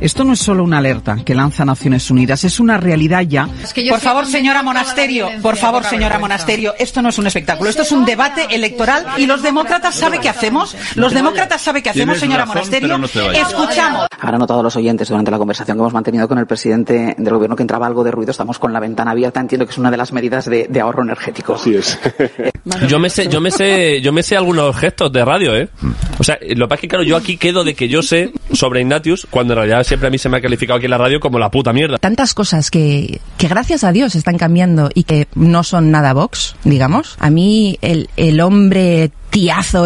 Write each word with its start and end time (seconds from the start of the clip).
Esto 0.00 0.24
no 0.24 0.32
es 0.32 0.38
solo 0.38 0.64
una 0.64 0.78
alerta 0.78 1.16
que 1.24 1.34
lanza 1.34 1.64
Naciones 1.64 2.10
Unidas, 2.10 2.44
es 2.44 2.60
una 2.60 2.76
realidad 2.76 3.22
ya. 3.22 3.48
por 3.88 4.00
favor, 4.00 4.26
señora 4.26 4.62
Monasterio, 4.62 5.28
por 5.42 5.56
favor, 5.56 5.84
señora 5.84 6.18
Monasterio, 6.18 6.74
esto 6.78 7.02
no 7.02 7.08
es 7.08 7.18
un 7.18 7.26
espectáculo, 7.26 7.70
esto 7.70 7.82
es 7.82 7.92
un 7.92 8.04
debate 8.04 8.46
electoral 8.50 9.06
y 9.16 9.26
los 9.26 9.42
demócratas 9.42 9.94
saben 9.94 10.20
qué 10.20 10.28
hacemos. 10.28 10.76
Los 10.94 11.12
demócratas 11.12 11.60
saben 11.60 11.82
qué 11.82 11.90
hacemos, 11.90 12.18
señora 12.18 12.46
Monasterio. 12.46 12.98
Escuchamos. 13.32 14.06
Habrán 14.20 14.40
notado 14.40 14.62
los 14.62 14.74
oyentes 14.76 15.08
durante 15.08 15.30
la 15.30 15.38
conversación 15.38 15.76
que 15.76 15.80
hemos 15.80 15.92
mantenido 15.92 16.28
con 16.28 16.38
el 16.38 16.46
presidente 16.46 17.14
del 17.16 17.34
gobierno 17.34 17.56
que 17.56 17.62
entraba 17.62 17.86
algo 17.86 18.04
de 18.04 18.10
ruido. 18.10 18.30
Estamos 18.30 18.58
con 18.58 18.72
la 18.72 18.80
ventana 18.80 19.12
abierta. 19.12 19.40
Entiendo 19.40 19.66
que 19.66 19.72
es 19.72 19.78
una 19.78 19.90
de 19.90 19.96
las 19.96 20.12
medidas 20.12 20.46
de, 20.46 20.66
de 20.68 20.80
ahorro 20.80 21.02
energético. 21.02 21.54
Así 21.54 21.74
es. 21.74 21.98
yo 22.88 22.98
me 22.98 23.10
sé, 23.10 23.28
yo 23.28 23.40
me 23.40 23.50
sé, 23.50 24.00
yo 24.00 24.12
me 24.12 24.22
sé 24.22 24.36
algunos 24.36 24.76
gestos 24.76 25.12
de 25.12 25.24
radio, 25.24 25.56
¿eh? 25.56 25.68
O 26.18 26.24
sea, 26.24 26.38
lo 26.42 26.66
que 26.66 26.68
pasa 26.68 26.74
es 26.74 26.80
que 26.80 26.88
claro, 26.88 27.04
yo 27.04 27.16
aquí 27.16 27.36
quedo 27.36 27.64
de 27.64 27.74
que 27.74 27.88
yo 27.88 28.02
sé 28.02 28.32
sobre 28.52 28.80
Ignatius 28.80 29.26
cuando 29.30 29.54
en 29.54 29.58
realidad 29.58 29.80
siempre 29.88 30.08
a 30.08 30.10
mí 30.10 30.18
se 30.18 30.28
me 30.28 30.36
ha 30.36 30.40
calificado 30.42 30.76
aquí 30.76 30.84
en 30.84 30.90
la 30.90 30.98
radio 30.98 31.18
como 31.18 31.38
la 31.38 31.50
puta 31.50 31.72
mierda. 31.72 31.96
Tantas 31.96 32.34
cosas 32.34 32.70
que, 32.70 33.20
que 33.38 33.48
gracias 33.48 33.84
a 33.84 33.92
Dios 33.92 34.14
están 34.14 34.36
cambiando 34.36 34.90
y 34.92 35.04
que 35.04 35.28
no 35.34 35.64
son 35.64 35.90
nada 35.90 36.12
Vox, 36.12 36.56
digamos. 36.64 37.16
A 37.18 37.30
mí 37.30 37.78
el, 37.80 38.10
el 38.16 38.40
hombre 38.40 39.10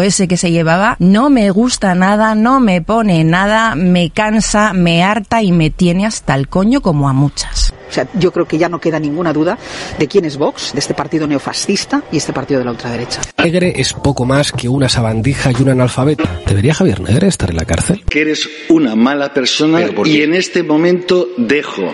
ese 0.01 0.27
que 0.27 0.37
se 0.37 0.51
llevaba 0.51 0.95
no 0.99 1.29
me 1.29 1.49
gusta 1.51 1.95
nada, 1.95 2.35
no 2.35 2.59
me 2.59 2.81
pone 2.81 3.23
nada, 3.23 3.75
me 3.75 4.09
cansa, 4.09 4.73
me 4.73 5.03
harta 5.03 5.41
y 5.41 5.51
me 5.51 5.69
tiene 5.69 6.05
hasta 6.05 6.35
el 6.35 6.47
coño 6.47 6.81
como 6.81 7.09
a 7.09 7.13
muchas. 7.13 7.73
O 7.89 7.93
sea, 7.93 8.07
yo 8.15 8.31
creo 8.31 8.47
que 8.47 8.57
ya 8.57 8.69
no 8.69 8.79
queda 8.79 8.99
ninguna 8.99 9.31
duda 9.33 9.57
de 9.99 10.07
quién 10.07 10.25
es 10.25 10.37
Vox, 10.37 10.73
de 10.73 10.79
este 10.79 10.95
partido 10.95 11.27
neofascista 11.27 12.03
y 12.11 12.17
este 12.17 12.33
partido 12.33 12.59
de 12.59 12.65
la 12.65 12.71
ultraderecha. 12.71 13.21
Negre 13.37 13.73
es 13.75 13.93
poco 13.93 14.25
más 14.25 14.51
que 14.51 14.67
una 14.67 14.89
sabandija 14.89 15.51
y 15.51 15.61
un 15.61 15.69
analfabeto. 15.69 16.23
¿Debería 16.47 16.73
Javier 16.73 17.01
Negre 17.01 17.27
estar 17.27 17.51
en 17.51 17.57
la 17.57 17.65
cárcel? 17.65 18.03
Que 18.09 18.21
eres 18.21 18.49
una 18.69 18.95
mala 18.95 19.31
persona 19.33 19.81
y 20.05 20.21
en 20.23 20.33
este 20.33 20.63
momento 20.63 21.27
dejo 21.37 21.93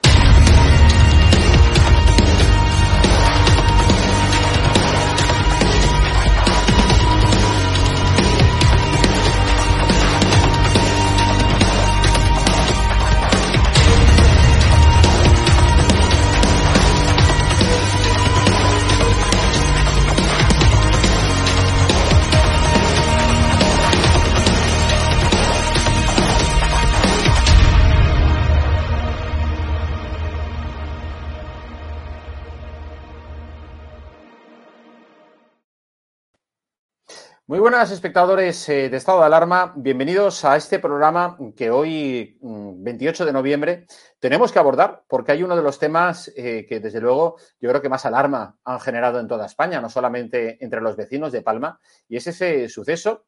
Muy 37.51 37.59
buenas 37.59 37.91
espectadores 37.91 38.69
eh, 38.69 38.87
de 38.87 38.95
Estado 38.95 39.19
de 39.19 39.25
Alarma, 39.25 39.73
bienvenidos 39.75 40.45
a 40.45 40.55
este 40.55 40.79
programa 40.79 41.37
que 41.53 41.69
hoy, 41.69 42.37
mm, 42.39 42.81
28 42.81 43.25
de 43.25 43.33
noviembre, 43.33 43.87
tenemos 44.21 44.53
que 44.53 44.59
abordar 44.59 45.03
porque 45.05 45.33
hay 45.33 45.43
uno 45.43 45.57
de 45.57 45.61
los 45.61 45.77
temas 45.77 46.31
eh, 46.37 46.65
que 46.65 46.79
desde 46.79 47.01
luego 47.01 47.35
yo 47.59 47.67
creo 47.67 47.81
que 47.81 47.89
más 47.89 48.05
alarma 48.05 48.57
han 48.63 48.79
generado 48.79 49.19
en 49.19 49.27
toda 49.27 49.47
España, 49.47 49.81
no 49.81 49.89
solamente 49.89 50.63
entre 50.63 50.79
los 50.79 50.95
vecinos 50.95 51.33
de 51.33 51.41
Palma, 51.41 51.77
y 52.07 52.15
es 52.15 52.27
ese 52.27 52.69
suceso, 52.69 53.25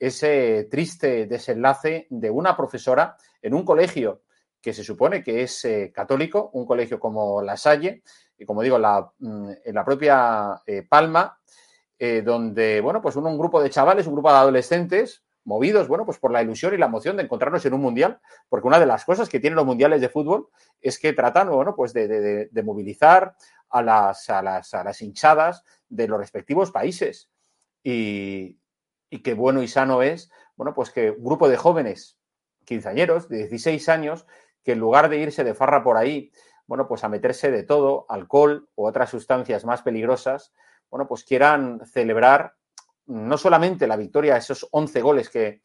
ese 0.00 0.66
triste 0.68 1.26
desenlace 1.26 2.08
de 2.10 2.28
una 2.28 2.56
profesora 2.56 3.16
en 3.40 3.54
un 3.54 3.64
colegio 3.64 4.22
que 4.60 4.72
se 4.72 4.82
supone 4.82 5.22
que 5.22 5.44
es 5.44 5.64
eh, 5.64 5.92
católico, 5.94 6.50
un 6.54 6.66
colegio 6.66 6.98
como 6.98 7.40
La 7.40 7.56
Salle, 7.56 8.02
y 8.36 8.44
como 8.44 8.62
digo, 8.62 8.80
la, 8.80 9.12
mm, 9.20 9.50
en 9.64 9.74
la 9.76 9.84
propia 9.84 10.60
Palma, 10.88 11.38
eh, 12.00 12.22
donde, 12.22 12.80
bueno, 12.80 13.00
pues 13.00 13.14
un, 13.16 13.38
grupo 13.38 13.62
de 13.62 13.70
chavales, 13.70 14.08
un 14.08 14.14
grupo 14.14 14.30
de 14.32 14.38
adolescentes, 14.38 15.22
movidos, 15.44 15.86
bueno, 15.88 16.04
pues 16.04 16.18
por 16.18 16.32
la 16.32 16.42
ilusión 16.42 16.74
y 16.74 16.78
la 16.78 16.86
emoción 16.86 17.16
de 17.16 17.22
encontrarnos 17.24 17.64
en 17.66 17.74
un 17.74 17.80
mundial, 17.82 18.20
porque 18.48 18.66
una 18.66 18.80
de 18.80 18.86
las 18.86 19.04
cosas 19.04 19.28
que 19.28 19.40
tienen 19.40 19.56
los 19.56 19.66
mundiales 19.66 20.00
de 20.00 20.08
fútbol 20.08 20.48
es 20.80 20.98
que 20.98 21.12
tratan, 21.12 21.50
bueno, 21.50 21.76
pues 21.76 21.92
de, 21.92 22.08
de- 22.08 22.20
de- 22.20 22.48
de 22.50 22.62
movilizar 22.64 23.36
a 23.70 23.82
las, 23.82 24.28
a, 24.30 24.42
las, 24.42 24.74
a 24.74 24.82
las 24.84 25.00
hinchadas 25.02 25.62
de 25.88 26.08
los 26.08 26.18
respectivos 26.18 26.72
países. 26.72 27.30
Y, 27.82 28.58
y 29.10 29.22
qué 29.22 29.34
bueno 29.34 29.62
y 29.62 29.68
sano 29.68 30.02
es, 30.02 30.30
bueno, 30.56 30.74
pues 30.74 30.90
que 30.90 31.10
un 31.10 31.24
grupo 31.24 31.48
de 31.48 31.56
jóvenes, 31.56 32.18
quinceañeros, 32.64 33.28
de 33.28 33.38
16 33.48 33.88
años, 33.88 34.26
que 34.64 34.72
en 34.72 34.78
lugar 34.78 35.08
de 35.08 35.18
irse 35.18 35.44
de 35.44 35.54
farra 35.54 35.82
por 35.82 35.96
ahí, 35.96 36.32
bueno, 36.66 36.86
pues 36.86 37.02
a 37.04 37.08
meterse 37.08 37.50
de 37.50 37.62
todo, 37.62 38.06
alcohol 38.08 38.68
u 38.76 38.86
otras 38.86 39.10
sustancias 39.10 39.64
más 39.64 39.82
peligrosas, 39.82 40.52
bueno, 40.90 41.06
pues 41.06 41.24
quieran 41.24 41.80
celebrar 41.86 42.54
no 43.06 43.38
solamente 43.38 43.86
la 43.86 43.96
victoria, 43.96 44.36
esos 44.36 44.68
11 44.70 45.00
goles 45.00 45.30
que, 45.30 45.62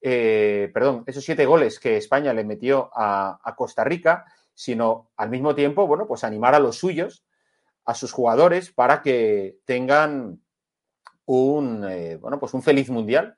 eh, 0.00 0.70
perdón, 0.72 1.04
esos 1.06 1.24
7 1.24 1.44
goles 1.44 1.80
que 1.80 1.96
España 1.96 2.32
le 2.32 2.44
metió 2.44 2.90
a, 2.94 3.54
Costa 3.56 3.84
Rica, 3.84 4.24
sino 4.54 5.10
al 5.16 5.30
mismo 5.30 5.54
tiempo, 5.54 5.86
bueno, 5.86 6.06
pues 6.06 6.24
animar 6.24 6.54
a 6.54 6.58
los 6.58 6.76
suyos, 6.76 7.24
a 7.84 7.94
sus 7.94 8.12
jugadores, 8.12 8.72
para 8.72 9.02
que 9.02 9.58
tengan 9.64 10.40
un, 11.26 11.84
eh, 11.88 12.16
bueno, 12.16 12.38
pues 12.38 12.54
un 12.54 12.62
feliz 12.62 12.88
mundial 12.88 13.36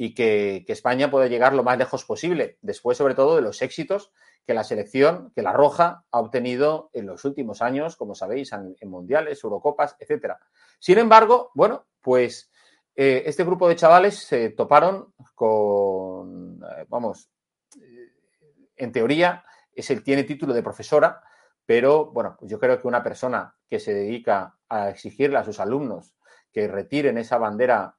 y 0.00 0.14
que, 0.14 0.64
España 0.68 1.10
pueda 1.10 1.26
llegar 1.26 1.54
lo 1.54 1.64
más 1.64 1.76
lejos 1.76 2.04
posible, 2.04 2.56
después 2.62 2.96
sobre 2.96 3.16
todo 3.16 3.34
de 3.34 3.42
los 3.42 3.60
éxitos 3.62 4.12
que 4.46 4.54
la 4.54 4.62
selección, 4.62 5.32
que 5.34 5.42
la 5.42 5.52
Roja 5.52 6.04
ha 6.12 6.20
obtenido 6.20 6.88
en 6.92 7.04
los 7.04 7.24
últimos 7.24 7.60
años, 7.62 7.96
como 7.96 8.14
sabéis, 8.14 8.52
en, 8.52 8.88
mundiales, 8.88 9.42
Eurocopas, 9.42 9.96
etcétera. 9.98 10.38
Sin 10.78 10.98
embargo, 10.98 11.50
bueno, 11.52 11.88
pues 12.00 12.48
eh, 12.94 13.24
este 13.26 13.42
grupo 13.42 13.68
de 13.68 13.74
chavales 13.74 14.20
se 14.20 14.50
toparon 14.50 15.12
con, 15.34 16.62
eh, 16.62 16.86
vamos, 16.88 17.28
en 18.76 18.92
teoría 18.92 19.44
es 19.74 19.90
el, 19.90 20.04
tiene 20.04 20.22
título 20.22 20.54
de 20.54 20.62
profesora, 20.62 21.20
pero 21.66 22.12
bueno, 22.12 22.36
pues 22.38 22.48
yo 22.48 22.60
creo 22.60 22.80
que 22.80 22.86
una 22.86 23.02
persona 23.02 23.56
que 23.68 23.80
se 23.80 23.92
dedica 23.92 24.56
a 24.68 24.90
exigirle 24.90 25.38
a 25.38 25.44
sus 25.44 25.58
alumnos 25.58 26.14
que 26.52 26.68
retiren 26.68 27.18
esa 27.18 27.36
bandera 27.36 27.97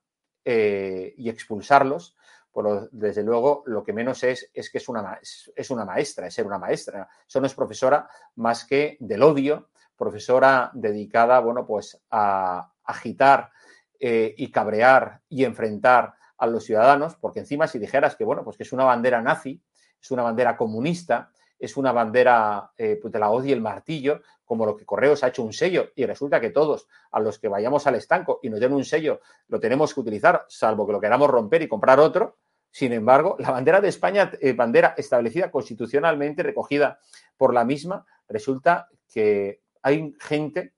y 1.16 1.30
expulsarlos, 1.30 2.16
pues 2.52 2.90
desde 2.92 3.24
luego 3.24 3.64
lo 3.68 3.84
que 3.84 3.94
menos 3.94 4.24
es 4.24 4.50
es 4.54 4.70
que 4.70 4.80
es 4.80 4.90
una, 4.90 5.20
es 5.22 5.70
una 5.70 5.86
maestra, 5.86 6.28
es 6.28 6.34
ser 6.34 6.46
una 6.46 6.58
maestra. 6.58 7.08
Eso 7.28 7.40
no 7.40 7.48
es 7.48 7.54
profesora 7.54 8.10
más 8.36 8.66
que 8.66 8.98
del 9.00 9.24
odio, 9.24 9.70
profesora 10.00 10.72
dedicada, 10.74 11.40
bueno, 11.40 11.66
pues 11.68 12.02
a 12.10 12.72
agitar 12.86 13.52
eh, 14.00 14.34
y 14.38 14.50
cabrear 14.50 15.22
y 15.30 15.44
enfrentar 15.44 16.16
a 16.38 16.48
los 16.48 16.64
ciudadanos, 16.64 17.16
porque 17.16 17.40
encima 17.40 17.68
si 17.68 17.80
dijeras 17.80 18.16
que, 18.16 18.24
bueno, 18.24 18.44
pues 18.44 18.56
que 18.56 18.64
es 18.64 18.72
una 18.72 18.86
bandera 18.86 19.22
nazi, 19.22 19.62
es 20.02 20.12
una 20.12 20.24
bandera 20.24 20.56
comunista, 20.56 21.32
es 21.60 21.78
una 21.78 21.92
bandera 21.92 22.72
eh, 22.78 22.98
pues 23.00 23.12
de 23.12 23.20
la 23.20 23.30
hoz 23.30 23.46
y 23.46 23.52
el 23.52 23.62
martillo, 23.62 24.22
como 24.46 24.66
lo 24.66 24.76
que 24.76 24.86
Correos 24.86 25.24
ha 25.24 25.28
hecho 25.28 25.44
un 25.44 25.54
sello, 25.54 25.90
y 25.96 26.06
resulta 26.06 26.40
que 26.40 26.50
todos 26.50 26.88
a 27.12 27.20
los 27.20 27.38
que 27.38 27.50
vayamos 27.50 27.86
al 27.86 27.96
estanco 27.96 28.40
y 28.42 28.50
nos 28.50 28.60
den 28.60 28.74
un 28.74 28.86
sello 28.86 29.20
lo 29.48 29.60
tenemos 29.60 29.94
que 29.94 30.00
utilizar, 30.00 30.46
salvo 30.48 30.88
que 30.88 30.94
lo 30.94 31.02
queramos 31.02 31.30
romper 31.30 31.62
y 31.62 31.68
comprar 31.68 32.00
otro. 32.00 32.38
Sin 32.72 32.94
embargo, 32.94 33.36
la 33.40 33.52
bandera 33.52 33.82
de 33.82 33.90
España, 33.90 34.32
eh, 34.40 34.54
bandera 34.54 34.94
establecida 34.98 35.52
constitucionalmente, 35.52 36.44
recogida 36.44 37.00
por 37.38 37.54
la 37.54 37.66
misma, 37.66 38.06
resulta 38.28 38.90
que 39.12 39.62
hay 39.82 40.16
gente 40.20 40.74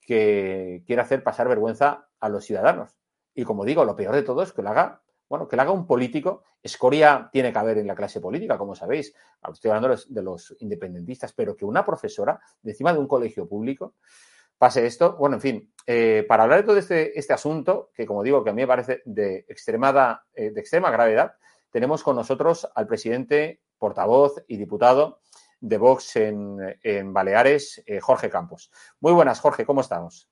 que 0.00 0.82
quiere 0.86 1.02
hacer 1.02 1.22
pasar 1.22 1.48
vergüenza 1.48 2.08
a 2.20 2.28
los 2.28 2.44
ciudadanos. 2.44 2.96
Y 3.34 3.44
como 3.44 3.64
digo, 3.64 3.84
lo 3.84 3.96
peor 3.96 4.14
de 4.14 4.22
todo 4.22 4.42
es 4.42 4.52
que 4.52 4.62
lo 4.62 4.70
haga, 4.70 5.01
bueno, 5.32 5.48
que 5.48 5.56
lo 5.56 5.62
haga 5.62 5.70
un 5.70 5.86
político. 5.86 6.42
Escoria 6.62 7.30
tiene 7.32 7.54
que 7.54 7.58
haber 7.58 7.78
en 7.78 7.86
la 7.86 7.94
clase 7.94 8.20
política, 8.20 8.58
como 8.58 8.74
sabéis. 8.74 9.14
Estoy 9.50 9.70
hablando 9.70 9.96
de 9.96 10.22
los, 10.22 10.54
independentistas, 10.60 11.32
pero 11.32 11.56
que 11.56 11.64
una 11.64 11.86
profesora, 11.86 12.38
de 12.60 12.72
encima 12.72 12.92
de 12.92 12.98
un 12.98 13.08
colegio 13.08 13.48
público, 13.48 13.94
pase 14.58 14.84
esto. 14.84 15.16
Bueno, 15.16 15.36
en 15.36 15.40
fin, 15.40 15.72
eh, 15.86 16.26
para 16.28 16.42
hablar 16.42 16.60
de 16.60 16.66
todo 16.66 16.76
este, 16.76 17.18
este, 17.18 17.32
asunto, 17.32 17.92
que 17.94 18.04
como 18.04 18.22
digo, 18.22 18.44
que 18.44 18.50
a 18.50 18.52
mí 18.52 18.60
me 18.60 18.68
parece 18.68 19.00
de, 19.06 19.46
extremada, 19.48 20.26
eh, 20.34 20.50
de 20.50 20.60
extrema 20.60 20.90
gravedad, 20.90 21.32
tenemos 21.70 22.02
con 22.02 22.14
nosotros 22.14 22.70
al 22.74 22.86
presidente, 22.86 23.62
portavoz 23.78 24.34
y 24.48 24.58
diputado 24.58 25.20
de 25.60 25.78
Vox 25.78 26.14
en, 26.16 27.14
Baleares, 27.14 27.82
eh, 27.86 28.00
Jorge 28.00 28.28
Campos. 28.28 28.70
Muy 29.00 29.14
buenas, 29.14 29.40
Jorge, 29.40 29.64
¿cómo 29.64 29.80
estamos? 29.80 30.28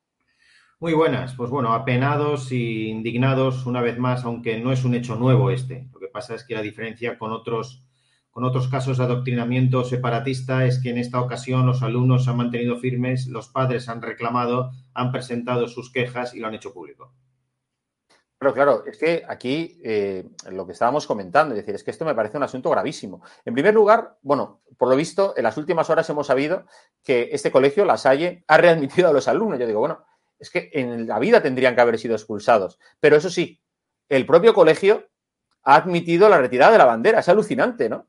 Muy 0.82 0.94
buenas, 0.94 1.34
pues 1.34 1.50
bueno, 1.50 1.74
apenados 1.74 2.50
e 2.52 2.54
indignados 2.54 3.66
una 3.66 3.82
vez 3.82 3.98
más, 3.98 4.24
aunque 4.24 4.58
no 4.58 4.72
es 4.72 4.82
un 4.82 4.94
hecho 4.94 5.14
nuevo 5.14 5.50
este. 5.50 5.86
Lo 5.92 6.00
que 6.00 6.08
pasa 6.08 6.34
es 6.34 6.42
que 6.42 6.54
la 6.54 6.62
diferencia 6.62 7.18
con 7.18 7.32
otros, 7.32 7.84
con 8.30 8.44
otros 8.44 8.66
casos 8.68 8.96
de 8.96 9.04
adoctrinamiento 9.04 9.84
separatista 9.84 10.64
es 10.64 10.82
que 10.82 10.88
en 10.88 10.96
esta 10.96 11.20
ocasión 11.20 11.66
los 11.66 11.82
alumnos 11.82 12.28
han 12.28 12.38
mantenido 12.38 12.78
firmes, 12.78 13.26
los 13.26 13.50
padres 13.50 13.90
han 13.90 14.00
reclamado, 14.00 14.70
han 14.94 15.12
presentado 15.12 15.68
sus 15.68 15.92
quejas 15.92 16.34
y 16.34 16.40
lo 16.40 16.46
han 16.46 16.54
hecho 16.54 16.72
público. 16.72 17.12
Pero 18.38 18.54
claro, 18.54 18.82
es 18.86 18.96
que 18.96 19.22
aquí 19.28 19.78
eh, 19.84 20.30
lo 20.50 20.64
que 20.64 20.72
estábamos 20.72 21.06
comentando, 21.06 21.54
es 21.54 21.60
decir, 21.60 21.74
es 21.74 21.84
que 21.84 21.90
esto 21.90 22.06
me 22.06 22.14
parece 22.14 22.38
un 22.38 22.44
asunto 22.44 22.70
gravísimo. 22.70 23.20
En 23.44 23.52
primer 23.52 23.74
lugar, 23.74 24.16
bueno, 24.22 24.62
por 24.78 24.88
lo 24.88 24.96
visto, 24.96 25.34
en 25.36 25.42
las 25.42 25.58
últimas 25.58 25.90
horas 25.90 26.08
hemos 26.08 26.28
sabido 26.28 26.64
que 27.04 27.28
este 27.32 27.50
colegio, 27.50 27.84
La 27.84 27.98
Salle, 27.98 28.44
ha 28.48 28.56
readmitido 28.56 29.10
a 29.10 29.12
los 29.12 29.28
alumnos. 29.28 29.58
Yo 29.58 29.66
digo, 29.66 29.80
bueno, 29.80 30.06
es 30.40 30.50
que 30.50 30.70
en 30.72 31.06
la 31.06 31.18
vida 31.18 31.42
tendrían 31.42 31.74
que 31.74 31.80
haber 31.82 31.98
sido 31.98 32.14
expulsados. 32.14 32.78
Pero 32.98 33.16
eso 33.16 33.30
sí, 33.30 33.60
el 34.08 34.26
propio 34.26 34.54
colegio 34.54 35.08
ha 35.62 35.76
admitido 35.76 36.28
la 36.28 36.38
retirada 36.38 36.72
de 36.72 36.78
la 36.78 36.86
bandera. 36.86 37.20
Es 37.20 37.28
alucinante, 37.28 37.88
¿no? 37.88 38.08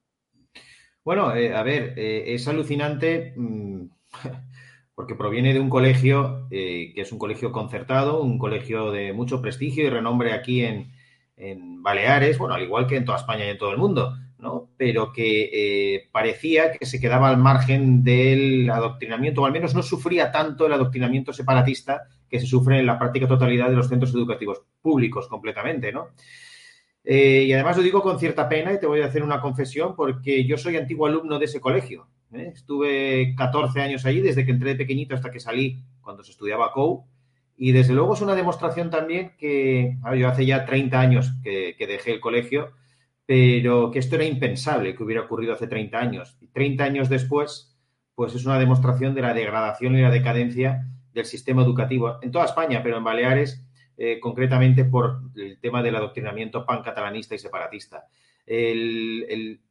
Bueno, 1.03 1.35
eh, 1.35 1.53
a 1.53 1.61
ver, 1.63 1.93
eh, 1.97 2.33
es 2.33 2.47
alucinante. 2.47 3.33
Mm, 3.35 3.85
porque 5.01 5.15
proviene 5.15 5.53
de 5.53 5.59
un 5.59 5.69
colegio 5.69 6.47
eh, 6.51 6.91
que 6.93 7.01
es 7.01 7.11
un 7.11 7.17
colegio 7.17 7.51
concertado, 7.51 8.21
un 8.21 8.37
colegio 8.37 8.91
de 8.91 9.13
mucho 9.13 9.41
prestigio 9.41 9.83
y 9.83 9.89
renombre 9.89 10.33
aquí 10.33 10.63
en, 10.63 10.91
Baleares, 11.81 12.37
bueno, 12.37 12.53
al 12.53 12.61
igual 12.61 12.85
que 12.85 12.97
en 12.97 13.03
toda 13.03 13.17
España 13.17 13.45
y 13.45 13.49
en 13.49 13.57
todo 13.57 13.71
el 13.71 13.79
mundo, 13.79 14.15
¿no? 14.41 14.69
Pero 14.75 15.13
que 15.13 15.49
eh, 15.53 16.09
parecía 16.11 16.71
que 16.71 16.85
se 16.85 16.99
quedaba 16.99 17.29
al 17.29 17.37
margen 17.37 18.03
del 18.03 18.69
adoctrinamiento, 18.69 19.41
o 19.41 19.45
al 19.45 19.51
menos 19.51 19.75
no 19.75 19.83
sufría 19.83 20.31
tanto 20.31 20.65
el 20.65 20.73
adoctrinamiento 20.73 21.31
separatista 21.31 22.07
que 22.27 22.39
se 22.39 22.47
sufre 22.47 22.79
en 22.79 22.85
la 22.85 22.97
práctica 22.97 23.27
totalidad 23.27 23.69
de 23.69 23.75
los 23.75 23.87
centros 23.87 24.13
educativos 24.13 24.63
públicos 24.81 25.27
completamente, 25.27 25.91
¿no? 25.91 26.09
Eh, 27.03 27.45
y 27.47 27.53
además 27.53 27.77
lo 27.77 27.83
digo 27.83 28.01
con 28.01 28.19
cierta 28.19 28.47
pena 28.47 28.73
y 28.73 28.79
te 28.79 28.85
voy 28.85 29.01
a 29.01 29.07
hacer 29.07 29.23
una 29.23 29.41
confesión 29.41 29.95
porque 29.95 30.45
yo 30.45 30.57
soy 30.57 30.77
antiguo 30.77 31.07
alumno 31.07 31.39
de 31.39 31.45
ese 31.45 31.59
colegio. 31.59 32.07
¿eh? 32.31 32.51
Estuve 32.53 33.33
14 33.35 33.81
años 33.81 34.05
allí, 34.05 34.21
desde 34.21 34.45
que 34.45 34.51
entré 34.51 34.71
de 34.71 34.75
pequeñito 34.75 35.15
hasta 35.15 35.31
que 35.31 35.39
salí, 35.39 35.83
cuando 36.01 36.23
se 36.23 36.31
estudiaba 36.31 36.71
COU. 36.71 37.05
Y 37.57 37.71
desde 37.73 37.93
luego 37.93 38.13
es 38.13 38.21
una 38.21 38.35
demostración 38.35 38.89
también 38.89 39.33
que, 39.37 39.97
yo 40.17 40.27
hace 40.27 40.45
ya 40.45 40.65
30 40.65 40.99
años 40.99 41.33
que, 41.43 41.75
dejé 41.77 42.13
el 42.13 42.19
colegio, 42.19 42.71
pero 43.31 43.91
que 43.91 43.99
esto 43.99 44.15
era 44.15 44.25
impensable 44.25 44.93
que 44.93 45.03
hubiera 45.03 45.21
ocurrido 45.21 45.53
hace 45.53 45.65
30 45.65 45.97
años. 45.97 46.35
Y 46.41 46.47
30 46.47 46.83
años 46.83 47.07
después, 47.07 47.73
pues 48.13 48.35
es 48.35 48.45
una 48.45 48.59
demostración 48.59 49.15
de 49.15 49.21
la 49.21 49.33
degradación 49.33 49.95
y 49.95 50.01
la 50.01 50.11
decadencia 50.11 50.85
del 51.13 51.23
sistema 51.23 51.61
educativo 51.61 52.17
en 52.21 52.29
toda 52.29 52.43
España, 52.43 52.83
pero 52.83 52.97
en 52.97 53.05
Baleares, 53.05 53.65
eh, 53.95 54.19
concretamente 54.19 54.83
por 54.83 55.21
el 55.37 55.61
tema 55.61 55.81
del 55.81 55.95
adoctrinamiento 55.95 56.65
pancatalanista 56.65 57.33
y 57.33 57.39
separatista. 57.39 58.03
el, 58.45 59.61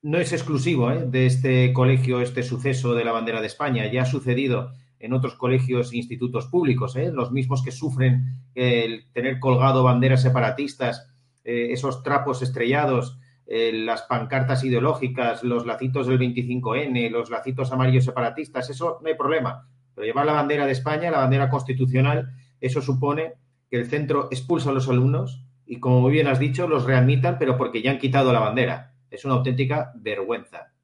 no 0.00 0.18
es 0.18 0.32
exclusivo 0.32 0.92
¿eh? 0.92 1.02
de 1.04 1.26
este 1.26 1.72
colegio, 1.72 2.20
este 2.20 2.44
suceso 2.44 2.94
de 2.94 3.04
la 3.04 3.10
bandera 3.10 3.40
de 3.40 3.48
España. 3.48 3.90
Ya 3.90 4.02
ha 4.02 4.06
sucedido 4.06 4.70
en 5.00 5.12
otros 5.12 5.34
colegios 5.34 5.92
e 5.92 5.96
institutos 5.96 6.46
públicos, 6.46 6.94
¿eh? 6.94 7.10
los 7.12 7.32
mismos 7.32 7.64
que 7.64 7.72
sufren 7.72 8.44
el 8.54 9.10
tener 9.12 9.40
colgado 9.40 9.82
banderas 9.82 10.22
separatistas, 10.22 11.17
eh, 11.48 11.72
esos 11.72 12.02
trapos 12.02 12.42
estrellados, 12.42 13.18
las 13.50 14.02
pancartas 14.02 14.62
ideológicas, 14.62 15.42
los 15.42 15.64
lacitos 15.64 16.06
del 16.06 16.18
25N, 16.18 17.10
los 17.10 17.30
lacitos 17.30 17.72
amarillos 17.72 18.04
separatistas, 18.04 18.68
eso 18.68 18.98
no 19.00 19.08
hay 19.08 19.14
problema. 19.14 19.66
Pero 19.94 20.04
llevar 20.04 20.26
la 20.26 20.34
bandera 20.34 20.66
de 20.66 20.72
España, 20.72 21.10
la 21.10 21.20
bandera 21.20 21.48
constitucional, 21.48 22.30
eso 22.60 22.82
supone 22.82 23.36
que 23.70 23.78
el 23.78 23.86
centro 23.86 24.28
expulsa 24.30 24.68
a 24.68 24.74
los 24.74 24.90
alumnos 24.90 25.46
y, 25.64 25.80
como 25.80 26.02
muy 26.02 26.12
bien 26.12 26.26
has 26.26 26.38
dicho, 26.38 26.68
los 26.68 26.84
readmitan, 26.84 27.38
pero 27.38 27.56
porque 27.56 27.80
ya 27.80 27.92
han 27.92 27.98
quitado 27.98 28.34
la 28.34 28.40
bandera. 28.40 28.94
Es 29.10 29.24
una 29.24 29.34
auténtica 29.34 29.92
vergüenza. 29.96 30.74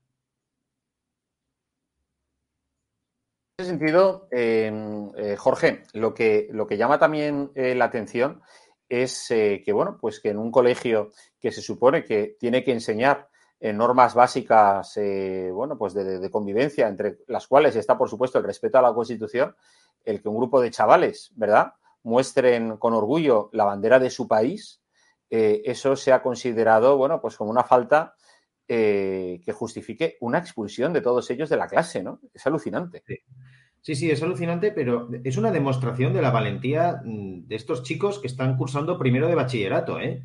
En 3.56 3.62
ese 3.62 3.70
sentido, 3.70 4.26
eh, 4.32 5.36
Jorge, 5.38 5.84
lo 5.92 6.12
que, 6.12 6.48
llama 6.76 6.98
también 6.98 7.52
eh, 7.54 7.74
la 7.74 7.84
atención 7.84 8.42
es 8.88 9.30
eh, 9.30 9.62
que, 9.64 9.72
bueno, 9.72 9.98
pues 10.00 10.20
que 10.20 10.30
en 10.30 10.38
un 10.38 10.50
colegio 10.50 11.10
que 11.40 11.52
se 11.52 11.62
supone 11.62 12.04
que 12.04 12.36
tiene 12.38 12.62
que 12.64 12.72
enseñar 12.72 13.28
normas 13.60 14.14
básicas, 14.14 14.98
bueno, 15.54 15.78
pues 15.78 15.94
de, 15.94 16.30
convivencia, 16.30 16.86
entre 16.86 17.20
las 17.28 17.46
cuales 17.46 17.74
está, 17.76 17.96
por 17.96 18.10
supuesto, 18.10 18.36
el 18.36 18.44
respeto 18.44 18.76
a 18.76 18.82
la 18.82 18.92
Constitución, 18.92 19.56
el 20.04 20.20
que 20.20 20.28
un 20.28 20.36
grupo 20.36 20.60
de 20.60 20.70
chavales, 20.70 21.32
¿verdad?, 21.34 21.72
muestren 22.02 22.76
con 22.76 22.92
orgullo 22.92 23.48
la 23.52 23.64
bandera 23.64 23.98
de 23.98 24.10
su 24.10 24.28
país, 24.28 24.82
eh, 25.30 25.62
eso 25.64 25.96
se 25.96 26.12
ha 26.12 26.22
considerado, 26.22 26.96
bueno, 26.96 27.20
pues 27.20 27.36
como 27.36 27.50
una 27.50 27.64
falta 27.64 28.14
eh, 28.68 29.40
que 29.44 29.52
justifique 29.52 30.16
una 30.20 30.38
expulsión 30.38 30.92
de 30.92 31.00
todos 31.00 31.28
ellos 31.30 31.48
de 31.48 31.56
la 31.56 31.66
clase, 31.66 32.02
¿no? 32.02 32.20
Es 32.32 32.46
alucinante. 32.46 33.02
Sí. 33.06 33.18
Sí, 33.92 34.10
es 34.10 34.22
alucinante, 34.22 34.70
pero 34.70 35.08
es 35.24 35.36
una 35.36 35.50
demostración 35.50 36.12
de 36.12 36.22
la 36.22 36.30
valentía 36.30 37.02
mm, 37.04 37.46
de 37.46 37.56
estos 37.56 37.82
chicos 37.82 38.18
que 38.18 38.26
están 38.26 38.56
cursando 38.56 38.98
primero 38.98 39.28
de 39.28 39.34
bachillerato, 39.34 40.00
¿eh? 40.00 40.22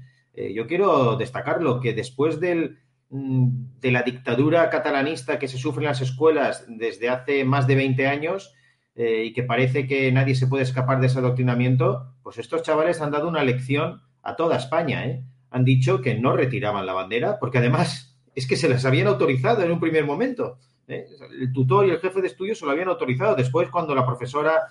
yo 0.55 0.67
quiero 0.67 1.17
destacarlo, 1.17 1.81
que 1.81 1.93
después 1.93 2.39
del, 2.39 2.77
mm, 3.09 3.47
de 3.81 3.91
la 3.91 4.03
dictadura 4.03 4.69
catalanista 4.69 5.37
que 5.37 5.49
se 5.49 5.57
sufre 5.57 5.83
en 5.83 5.89
las 5.89 5.99
escuelas 5.99 6.63
desde 6.69 7.09
hace 7.09 7.43
más 7.43 7.67
de 7.67 7.75
20 7.75 8.07
años 8.07 8.53
y 8.95 9.31
que 9.31 9.43
parece 9.43 9.87
que 9.87 10.11
nadie 10.11 10.35
se 10.35 10.47
puede 10.47 10.63
escapar 10.63 10.99
de 10.99 11.07
ese 11.07 11.19
adoctrinamiento, 11.19 12.13
pues 12.21 12.37
estos 12.37 12.63
chavales 12.63 12.99
han 13.01 13.11
dado 13.11 13.29
una 13.29 13.43
lección 13.43 14.01
a 14.23 14.35
toda 14.35 14.57
España, 14.57 15.05
¿eh? 15.05 15.23
han 15.49 15.65
dicho 15.65 16.01
que 16.01 16.15
no 16.15 16.35
retiraban 16.35 16.85
la 16.85 16.93
bandera, 16.93 17.39
porque 17.39 17.57
además 17.57 18.17
es 18.35 18.47
que 18.47 18.55
se 18.55 18.69
les 18.69 18.85
habían 18.85 19.07
autorizado 19.07 19.63
en 19.63 19.71
un 19.71 19.79
primer 19.79 20.05
momento. 20.05 20.59
¿Eh? 20.89 21.07
El 21.39 21.53
tutor 21.53 21.87
y 21.87 21.91
el 21.91 21.99
jefe 21.99 22.21
de 22.21 22.27
estudio 22.27 22.55
se 22.55 22.65
lo 22.65 22.71
habían 22.71 22.89
autorizado. 22.89 23.35
Después, 23.35 23.69
cuando 23.69 23.95
la 23.95 24.05
profesora 24.05 24.63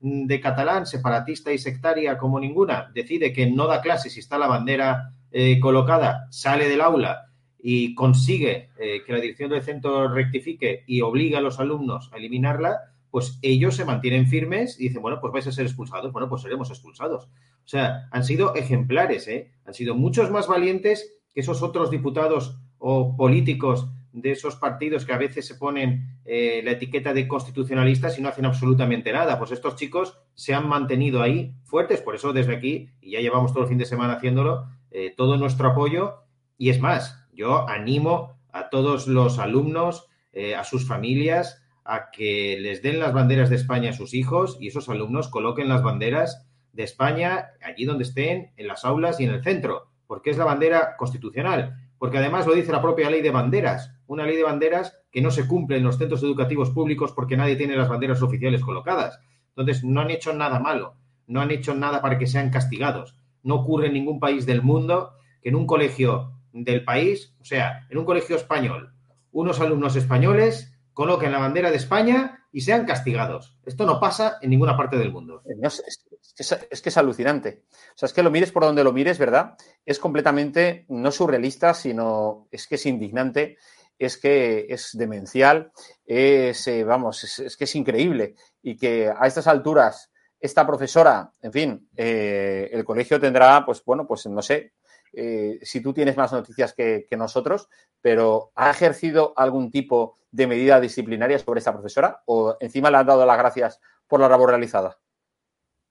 de 0.00 0.40
catalán, 0.40 0.86
separatista 0.86 1.52
y 1.52 1.58
sectaria 1.58 2.18
como 2.18 2.40
ninguna, 2.40 2.90
decide 2.92 3.32
que 3.32 3.46
no 3.50 3.66
da 3.66 3.80
clase 3.80 4.10
si 4.10 4.20
está 4.20 4.38
la 4.38 4.46
bandera 4.46 5.12
eh, 5.30 5.60
colocada, 5.60 6.26
sale 6.30 6.68
del 6.68 6.80
aula 6.80 7.30
y 7.58 7.94
consigue 7.94 8.70
que 8.76 9.12
la 9.12 9.18
dirección 9.18 9.50
del 9.50 9.62
centro 9.62 10.06
rectifique 10.06 10.84
y 10.86 11.00
obliga 11.00 11.38
a 11.38 11.40
los 11.42 11.58
alumnos 11.58 12.10
a 12.12 12.16
eliminarla, 12.16 12.78
pues 13.16 13.38
ellos 13.40 13.74
se 13.74 13.86
mantienen 13.86 14.26
firmes 14.26 14.78
y 14.78 14.88
dicen, 14.88 15.00
bueno, 15.00 15.18
pues 15.22 15.32
vais 15.32 15.46
a 15.46 15.52
ser 15.52 15.64
expulsados. 15.64 16.12
Bueno, 16.12 16.28
pues 16.28 16.42
seremos 16.42 16.68
expulsados 16.68 17.24
O 17.24 17.66
sea, 17.68 18.08
han 18.10 18.24
sido 18.24 18.54
ejemplares, 18.54 19.26
¿eh? 19.26 19.52
Han 19.64 19.72
sido 19.72 19.94
muchos 19.94 20.30
más 20.30 20.46
valientes 20.46 21.14
que 21.32 21.40
esos 21.40 21.62
otros 21.62 21.90
diputados 21.90 22.58
o 22.76 23.16
políticos 23.16 23.88
de 24.16 24.32
esos 24.32 24.56
partidos 24.56 25.04
que 25.04 25.12
a 25.12 25.18
veces 25.18 25.46
se 25.46 25.56
ponen 25.56 26.20
eh, 26.24 26.62
la 26.64 26.70
etiqueta 26.70 27.12
de 27.12 27.28
constitucionalistas 27.28 28.18
y 28.18 28.22
no 28.22 28.30
hacen 28.30 28.46
absolutamente 28.46 29.12
nada. 29.12 29.38
Pues 29.38 29.52
estos 29.52 29.76
chicos 29.76 30.18
se 30.34 30.54
han 30.54 30.66
mantenido 30.66 31.20
ahí 31.20 31.54
fuertes, 31.64 32.00
por 32.00 32.14
eso 32.14 32.32
desde 32.32 32.56
aquí, 32.56 32.90
y 33.02 33.12
ya 33.12 33.20
llevamos 33.20 33.52
todo 33.52 33.64
el 33.64 33.68
fin 33.68 33.76
de 33.76 33.84
semana 33.84 34.14
haciéndolo, 34.14 34.68
eh, 34.90 35.12
todo 35.14 35.36
nuestro 35.36 35.68
apoyo. 35.68 36.22
Y 36.56 36.70
es 36.70 36.80
más, 36.80 37.26
yo 37.30 37.68
animo 37.68 38.38
a 38.52 38.70
todos 38.70 39.06
los 39.06 39.38
alumnos, 39.38 40.08
eh, 40.32 40.54
a 40.54 40.64
sus 40.64 40.88
familias, 40.88 41.62
a 41.84 42.10
que 42.10 42.56
les 42.58 42.82
den 42.82 42.98
las 42.98 43.12
banderas 43.12 43.50
de 43.50 43.56
España 43.56 43.90
a 43.90 43.92
sus 43.92 44.14
hijos 44.14 44.56
y 44.58 44.68
esos 44.68 44.88
alumnos 44.88 45.28
coloquen 45.28 45.68
las 45.68 45.82
banderas 45.82 46.48
de 46.72 46.84
España 46.84 47.50
allí 47.62 47.84
donde 47.84 48.04
estén, 48.04 48.52
en 48.56 48.66
las 48.66 48.86
aulas 48.86 49.20
y 49.20 49.24
en 49.24 49.30
el 49.32 49.44
centro, 49.44 49.90
porque 50.06 50.30
es 50.30 50.38
la 50.38 50.46
bandera 50.46 50.96
constitucional 50.96 51.76
porque 51.98 52.18
además 52.18 52.46
lo 52.46 52.54
dice 52.54 52.72
la 52.72 52.82
propia 52.82 53.10
ley 53.10 53.22
de 53.22 53.30
banderas, 53.30 53.92
una 54.06 54.24
ley 54.24 54.36
de 54.36 54.42
banderas 54.42 54.98
que 55.10 55.20
no 55.20 55.30
se 55.30 55.46
cumple 55.46 55.78
en 55.78 55.84
los 55.84 55.98
centros 55.98 56.22
educativos 56.22 56.70
públicos 56.70 57.12
porque 57.12 57.36
nadie 57.36 57.56
tiene 57.56 57.76
las 57.76 57.88
banderas 57.88 58.22
oficiales 58.22 58.62
colocadas. 58.62 59.20
Entonces, 59.48 59.84
no 59.84 60.00
han 60.00 60.10
hecho 60.10 60.32
nada 60.32 60.60
malo, 60.60 60.96
no 61.26 61.40
han 61.40 61.50
hecho 61.50 61.74
nada 61.74 62.02
para 62.02 62.18
que 62.18 62.26
sean 62.26 62.50
castigados. 62.50 63.16
No 63.42 63.56
ocurre 63.56 63.86
en 63.86 63.94
ningún 63.94 64.20
país 64.20 64.44
del 64.46 64.62
mundo 64.62 65.12
que 65.42 65.48
en 65.48 65.56
un 65.56 65.66
colegio 65.66 66.32
del 66.52 66.84
país, 66.84 67.34
o 67.40 67.44
sea, 67.44 67.86
en 67.88 67.98
un 67.98 68.04
colegio 68.04 68.36
español, 68.36 68.92
unos 69.32 69.60
alumnos 69.60 69.96
españoles 69.96 70.75
coloquen 70.96 71.30
la 71.30 71.38
bandera 71.38 71.70
de 71.70 71.76
España 71.76 72.46
y 72.50 72.62
sean 72.62 72.86
castigados. 72.86 73.58
Esto 73.66 73.84
no 73.84 74.00
pasa 74.00 74.38
en 74.40 74.48
ninguna 74.48 74.78
parte 74.78 74.96
del 74.96 75.12
mundo. 75.12 75.42
Es, 75.44 76.80
que 76.82 76.88
es 76.88 76.96
alucinante. 76.96 77.64
O 77.70 77.98
sea, 77.98 78.06
es 78.06 78.14
que 78.14 78.22
lo 78.22 78.30
mires 78.30 78.50
por 78.50 78.62
donde 78.62 78.82
lo 78.82 78.94
mires, 78.94 79.18
¿verdad? 79.18 79.56
Es 79.84 79.98
completamente 79.98 80.86
no 80.88 81.12
surrealista, 81.12 81.74
sino 81.74 82.48
es 82.50 82.66
que 82.66 82.76
es 82.76 82.86
indignante, 82.86 83.58
es 83.98 84.16
que 84.16 84.68
es 84.70 84.96
demencial, 84.96 85.70
es, 86.06 86.66
eh, 86.66 86.82
vamos, 86.82 87.40
es, 87.40 87.56
que 87.58 87.64
es 87.64 87.76
increíble. 87.76 88.34
Y 88.62 88.78
que 88.78 89.10
a 89.14 89.26
estas 89.26 89.48
alturas, 89.48 90.10
esta 90.40 90.66
profesora, 90.66 91.30
en 91.42 91.52
fin, 91.52 91.90
eh, 91.94 92.70
el 92.72 92.86
colegio 92.86 93.20
tendrá, 93.20 93.66
pues 93.66 93.84
bueno, 93.84 94.06
pues 94.06 94.24
no 94.28 94.40
sé, 94.40 94.72
eh, 95.18 95.58
si 95.62 95.80
tú 95.80 95.94
tienes 95.94 96.14
más 96.18 96.30
noticias 96.30 96.74
que, 96.74 97.06
nosotros, 97.16 97.70
pero 98.02 98.52
¿ha 98.54 98.70
ejercido 98.70 99.32
algún 99.34 99.70
tipo 99.70 100.14
de 100.30 100.46
medida 100.46 100.78
disciplinaria 100.78 101.38
sobre 101.38 101.58
esta 101.58 101.72
profesora 101.72 102.22
o 102.26 102.58
encima 102.60 102.90
le 102.90 102.98
han 102.98 103.06
dado 103.06 103.24
las 103.24 103.38
gracias 103.38 103.80
por 104.06 104.20
la 104.20 104.28
labor 104.28 104.50
realizada? 104.50 104.98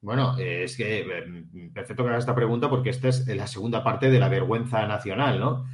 Bueno, 0.02 0.38
es 0.38 0.78
que 0.78 1.00
eh, 1.00 1.70
perfecto 1.74 2.04
que 2.04 2.10
hagas 2.10 2.22
esta 2.24 2.36
pregunta 2.36 2.70
porque 2.70 2.92
esta 2.92 3.08
es 3.08 3.26
la 3.28 3.48
segunda 3.48 3.84
parte 3.84 4.12
de 4.12 4.20
la 4.20 4.30
vergüenza 4.30 4.86
nacional, 4.86 5.40
¿no? 5.40 5.66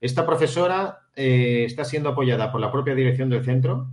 Esta 0.00 0.24
profesora 0.24 1.00
eh, 1.14 1.64
está 1.66 1.84
siendo 1.84 2.08
apoyada 2.08 2.50
por 2.50 2.62
la 2.62 2.72
propia 2.72 2.94
dirección 2.94 3.28
del 3.28 3.44
centro, 3.44 3.88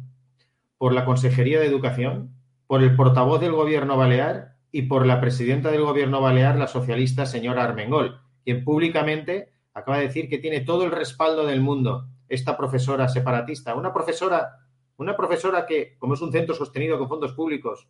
por 0.77 0.93
la 0.93 1.03
Consejería 1.03 1.59
de 1.59 1.65
Educación, 1.65 2.33
por 2.67 2.81
el 2.81 2.95
portavoz 2.95 3.41
del 3.41 3.51
Gobierno 3.51 3.97
Balear 3.97 4.55
y 4.71 4.83
por 4.83 5.05
la 5.05 5.19
presidenta 5.19 5.71
del 5.71 5.81
Gobierno 5.83 6.21
Balear, 6.21 6.57
la 6.57 6.67
socialista 6.67 7.25
señora 7.25 7.65
Armengol, 7.65 8.22
quien 8.43 8.63
públicamente 8.63 9.53
acaba 9.73 9.97
de 9.97 10.07
decir 10.07 10.29
que 10.29 10.37
tiene 10.37 10.61
todo 10.61 10.83
el 10.85 10.91
respaldo 10.91 11.45
del 11.45 11.61
mundo 11.61 12.07
esta 12.27 12.57
profesora 12.57 13.07
separatista, 13.07 13.75
una 13.75 13.93
profesora, 13.93 14.59
una 14.97 15.15
profesora 15.15 15.65
que, 15.65 15.97
como 15.99 16.13
es 16.13 16.21
un 16.21 16.31
centro 16.31 16.55
sostenido 16.55 16.97
con 16.97 17.09
fondos 17.09 17.33
públicos, 17.33 17.87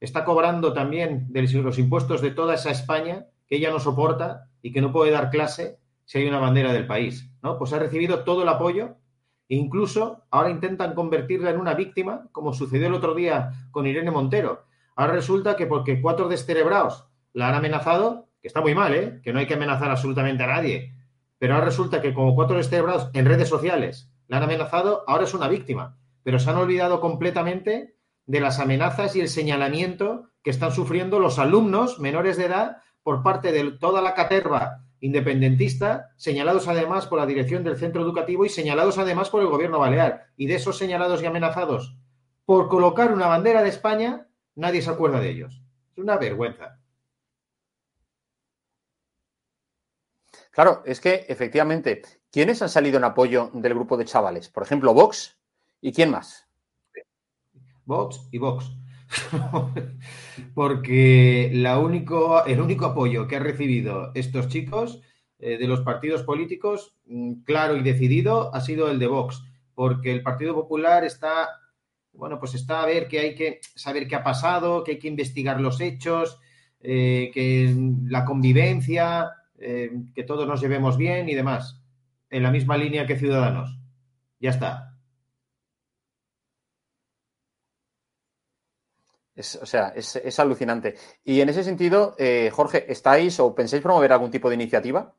está 0.00 0.24
cobrando 0.24 0.72
también 0.72 1.26
de 1.30 1.42
los 1.42 1.78
impuestos 1.78 2.20
de 2.20 2.30
toda 2.30 2.54
esa 2.54 2.70
España 2.70 3.26
que 3.46 3.56
ella 3.56 3.70
no 3.70 3.80
soporta 3.80 4.48
y 4.62 4.72
que 4.72 4.80
no 4.80 4.92
puede 4.92 5.10
dar 5.10 5.30
clase 5.30 5.78
si 6.04 6.18
hay 6.18 6.26
una 6.26 6.40
bandera 6.40 6.72
del 6.72 6.86
país, 6.86 7.30
¿no? 7.42 7.58
Pues 7.58 7.72
ha 7.72 7.78
recibido 7.78 8.24
todo 8.24 8.42
el 8.42 8.48
apoyo 8.48 8.96
e 9.48 9.56
incluso 9.56 10.24
ahora 10.30 10.50
intentan 10.50 10.94
convertirla 10.94 11.50
en 11.50 11.60
una 11.60 11.74
víctima, 11.74 12.28
como 12.32 12.52
sucedió 12.52 12.86
el 12.86 12.94
otro 12.94 13.14
día 13.14 13.52
con 13.70 13.86
Irene 13.86 14.10
Montero. 14.10 14.64
Ahora 14.96 15.12
resulta 15.12 15.56
que 15.56 15.66
porque 15.66 16.00
cuatro 16.00 16.28
descerebrados 16.28 17.06
la 17.32 17.48
han 17.48 17.54
amenazado, 17.54 18.28
que 18.42 18.48
está 18.48 18.60
muy 18.60 18.74
mal, 18.74 18.92
¿eh? 18.94 19.20
que 19.22 19.32
no 19.32 19.38
hay 19.38 19.46
que 19.46 19.54
amenazar 19.54 19.90
absolutamente 19.90 20.42
a 20.42 20.48
nadie, 20.48 20.94
pero 21.38 21.54
ahora 21.54 21.66
resulta 21.66 22.02
que 22.02 22.12
como 22.12 22.34
cuatro 22.34 22.56
descerebrados 22.56 23.10
en 23.14 23.24
redes 23.24 23.48
sociales 23.48 24.12
la 24.26 24.38
han 24.38 24.42
amenazado, 24.42 25.04
ahora 25.06 25.24
es 25.24 25.34
una 25.34 25.48
víctima. 25.48 25.96
Pero 26.22 26.38
se 26.38 26.50
han 26.50 26.56
olvidado 26.56 27.00
completamente 27.00 27.96
de 28.26 28.40
las 28.40 28.60
amenazas 28.60 29.16
y 29.16 29.20
el 29.20 29.28
señalamiento 29.28 30.28
que 30.42 30.50
están 30.50 30.72
sufriendo 30.72 31.18
los 31.18 31.38
alumnos 31.38 31.98
menores 31.98 32.36
de 32.36 32.46
edad 32.46 32.78
por 33.02 33.22
parte 33.22 33.52
de 33.52 33.72
toda 33.72 34.00
la 34.02 34.14
caterva 34.14 34.84
independentista, 35.00 36.10
señalados 36.16 36.68
además 36.68 37.06
por 37.06 37.18
la 37.18 37.26
dirección 37.26 37.64
del 37.64 37.76
centro 37.76 38.02
educativo 38.02 38.44
y 38.44 38.48
señalados 38.48 38.98
además 38.98 39.30
por 39.30 39.42
el 39.42 39.48
gobierno 39.48 39.80
balear. 39.80 40.26
Y 40.36 40.46
de 40.46 40.54
esos 40.54 40.78
señalados 40.78 41.22
y 41.22 41.26
amenazados 41.26 41.96
por 42.44 42.68
colocar 42.68 43.12
una 43.12 43.26
bandera 43.26 43.62
de 43.62 43.68
España, 43.68 44.28
nadie 44.54 44.82
se 44.82 44.90
acuerda 44.90 45.20
de 45.20 45.30
ellos. 45.30 45.62
Es 45.90 45.98
una 45.98 46.18
vergüenza. 46.18 46.78
Claro, 50.52 50.82
es 50.84 51.00
que 51.00 51.24
efectivamente, 51.28 52.02
¿quiénes 52.30 52.60
han 52.60 52.68
salido 52.68 52.98
en 52.98 53.04
apoyo 53.04 53.50
del 53.54 53.72
grupo 53.72 53.96
de 53.96 54.04
chavales? 54.04 54.50
Por 54.50 54.62
ejemplo, 54.62 54.92
Vox 54.92 55.38
y 55.80 55.92
quién 55.92 56.10
más. 56.10 56.46
Vox 57.86 58.28
y 58.30 58.36
Vox. 58.36 58.70
Porque 60.54 61.50
la 61.54 61.78
único, 61.78 62.44
el 62.44 62.60
único 62.60 62.84
apoyo 62.84 63.26
que 63.26 63.36
han 63.36 63.44
recibido 63.44 64.12
estos 64.14 64.48
chicos 64.48 65.00
eh, 65.38 65.56
de 65.56 65.66
los 65.66 65.80
partidos 65.80 66.22
políticos, 66.22 66.98
mm, 67.06 67.44
claro 67.44 67.74
y 67.78 67.82
decidido, 67.82 68.54
ha 68.54 68.60
sido 68.60 68.90
el 68.90 68.98
de 68.98 69.06
Vox. 69.06 69.42
Porque 69.74 70.12
el 70.12 70.22
Partido 70.22 70.54
Popular 70.54 71.02
está, 71.02 71.48
bueno, 72.12 72.38
pues 72.38 72.54
está 72.54 72.82
a 72.82 72.86
ver 72.86 73.08
que 73.08 73.20
hay 73.20 73.34
que 73.34 73.60
saber 73.74 74.06
qué 74.06 74.16
ha 74.16 74.22
pasado, 74.22 74.84
que 74.84 74.92
hay 74.92 74.98
que 74.98 75.08
investigar 75.08 75.62
los 75.62 75.80
hechos, 75.80 76.38
eh, 76.80 77.30
que 77.32 77.74
la 78.04 78.26
convivencia, 78.26 79.30
eh, 79.62 79.90
que 80.14 80.24
todos 80.24 80.46
nos 80.46 80.60
llevemos 80.60 80.96
bien 80.96 81.28
y 81.28 81.34
demás. 81.34 81.80
En 82.30 82.42
la 82.42 82.50
misma 82.50 82.76
línea 82.76 83.06
que 83.06 83.18
Ciudadanos. 83.18 83.78
Ya 84.40 84.50
está. 84.50 84.92
Es, 89.34 89.56
o 89.56 89.66
sea, 89.66 89.88
es, 89.96 90.40
alucinante. 90.40 90.94
Y 91.24 91.40
en 91.40 91.48
ese 91.48 91.64
sentido, 91.64 92.14
eh, 92.18 92.50
Jorge, 92.52 92.90
¿estáis 92.92 93.40
o 93.40 93.54
pensáis 93.54 93.82
promover 93.82 94.12
algún 94.12 94.30
tipo 94.30 94.48
de 94.48 94.56
iniciativa? 94.56 95.14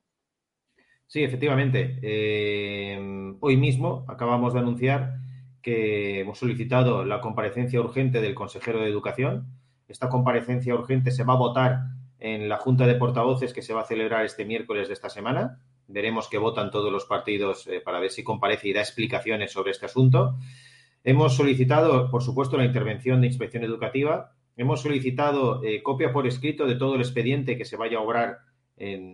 Sí, 1.08 1.24
efectivamente. 1.24 2.00
Eh, 2.02 3.36
hoy 3.40 3.58
mismo 3.58 4.06
acabamos 4.08 4.54
de 4.54 4.60
anunciar 4.60 5.16
que 5.62 6.20
hemos 6.20 6.38
solicitado 6.38 7.06
la 7.06 7.22
comparecencia 7.22 7.80
urgente 7.80 8.22
del 8.22 8.36
consejero 8.36 8.82
de 8.82 8.90
Educación. 8.90 9.48
Esta 9.88 10.10
comparecencia 10.10 10.76
urgente 10.76 11.12
se 11.12 11.24
va 11.24 11.34
a 11.34 11.38
votar 11.38 11.80
en 12.24 12.48
la 12.48 12.58
Junta 12.58 12.88
de 12.88 12.96
Portavoces 12.96 13.54
que 13.54 13.62
se 13.62 13.74
va 13.74 13.82
a 13.82 13.86
celebrar 13.86 14.24
este 14.24 14.46
miércoles 14.46 14.88
de 14.88 14.94
esta 14.94 15.10
semana. 15.10 15.60
Veremos 15.88 16.30
que 16.30 16.38
votan 16.38 16.72
todos 16.72 16.90
los 16.90 17.04
partidos 17.04 17.68
eh, 17.68 17.82
para 17.82 18.00
ver 18.00 18.12
si 18.12 18.24
comparece 18.24 18.70
y 18.70 18.74
da 18.74 18.80
explicaciones 18.80 19.52
sobre 19.52 19.72
este 19.72 19.88
asunto. 19.88 20.38
Hemos 21.04 21.36
solicitado, 21.36 22.10
por 22.10 22.24
supuesto, 22.24 22.56
la 22.56 22.64
intervención 22.64 23.20
de 23.20 23.28
inspección 23.28 23.66
educativa. 23.66 24.32
Hemos 24.56 24.82
solicitado 24.82 25.62
eh, 25.66 25.84
copia 25.84 26.14
por 26.14 26.26
escrito 26.26 26.66
de 26.66 26.76
todo 26.76 26.96
el 26.96 27.02
expediente 27.02 27.58
que 27.58 27.66
se 27.66 27.76
vaya 27.76 27.98
a 27.98 28.02
obrar 28.02 28.38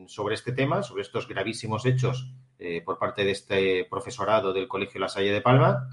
sobre 0.07 0.33
este 0.33 0.53
tema, 0.53 0.81
sobre 0.81 1.03
estos 1.03 1.27
gravísimos 1.27 1.85
hechos 1.85 2.31
eh, 2.57 2.81
por 2.83 2.97
parte 2.97 3.23
de 3.23 3.31
este 3.31 3.85
profesorado 3.85 4.53
del 4.53 4.67
Colegio 4.67 4.99
La 4.99 5.09
Salle 5.09 5.31
de 5.31 5.41
Palma. 5.41 5.89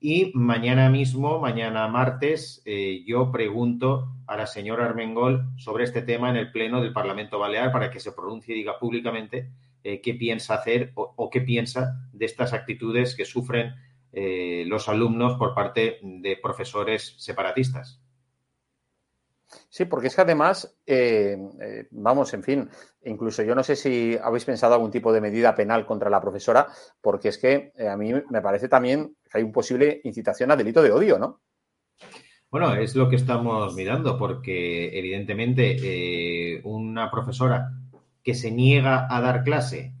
Y 0.00 0.32
mañana 0.34 0.88
mismo, 0.88 1.38
mañana 1.38 1.86
martes, 1.86 2.62
eh, 2.64 3.04
yo 3.06 3.30
pregunto 3.30 4.08
a 4.26 4.36
la 4.36 4.46
señora 4.46 4.86
Armengol 4.86 5.50
sobre 5.56 5.84
este 5.84 6.02
tema 6.02 6.30
en 6.30 6.36
el 6.36 6.50
Pleno 6.50 6.80
del 6.80 6.92
Parlamento 6.92 7.38
Balear 7.38 7.70
para 7.70 7.90
que 7.90 8.00
se 8.00 8.12
pronuncie 8.12 8.54
y 8.54 8.58
diga 8.58 8.78
públicamente 8.78 9.50
qué 9.82 10.12
piensa 10.12 10.54
hacer 10.54 10.92
o, 10.94 11.30
qué 11.30 11.40
piensa 11.40 12.06
de 12.12 12.26
estas 12.26 12.52
actitudes 12.52 13.16
que 13.16 13.24
sufren 13.24 13.74
eh, 14.12 14.64
los 14.66 14.88
alumnos 14.88 15.38
por 15.38 15.54
parte 15.54 16.00
de 16.02 16.36
profesores 16.42 17.14
separatistas. 17.18 18.00
Sí, 19.68 19.84
porque 19.84 20.08
es 20.08 20.14
que 20.14 20.20
además, 20.20 20.76
eh, 20.86 21.36
eh, 21.60 21.88
vamos, 21.90 22.34
en 22.34 22.42
fin, 22.42 22.70
incluso 23.04 23.42
yo 23.42 23.54
no 23.54 23.62
sé 23.62 23.76
si 23.76 24.16
habéis 24.20 24.44
pensado 24.44 24.74
algún 24.74 24.90
tipo 24.90 25.12
de 25.12 25.20
medida 25.20 25.54
penal 25.54 25.86
contra 25.86 26.10
la 26.10 26.20
profesora, 26.20 26.68
porque 27.00 27.28
es 27.28 27.38
que 27.38 27.72
a 27.88 27.96
mí 27.96 28.12
me 28.30 28.42
parece 28.42 28.68
también 28.68 29.16
hay 29.32 29.42
un 29.42 29.52
posible 29.52 30.00
incitación 30.04 30.50
a 30.50 30.56
delito 30.56 30.82
de 30.82 30.92
odio, 30.92 31.18
¿no? 31.18 31.40
Bueno, 32.50 32.74
es 32.74 32.96
lo 32.96 33.08
que 33.08 33.16
estamos 33.16 33.74
mirando, 33.74 34.18
porque 34.18 34.98
evidentemente 34.98 36.60
una 36.64 37.10
profesora 37.10 37.70
que 38.24 38.34
se 38.34 38.50
niega 38.50 39.06
a 39.08 39.20
dar 39.20 39.44
clase 39.44 39.94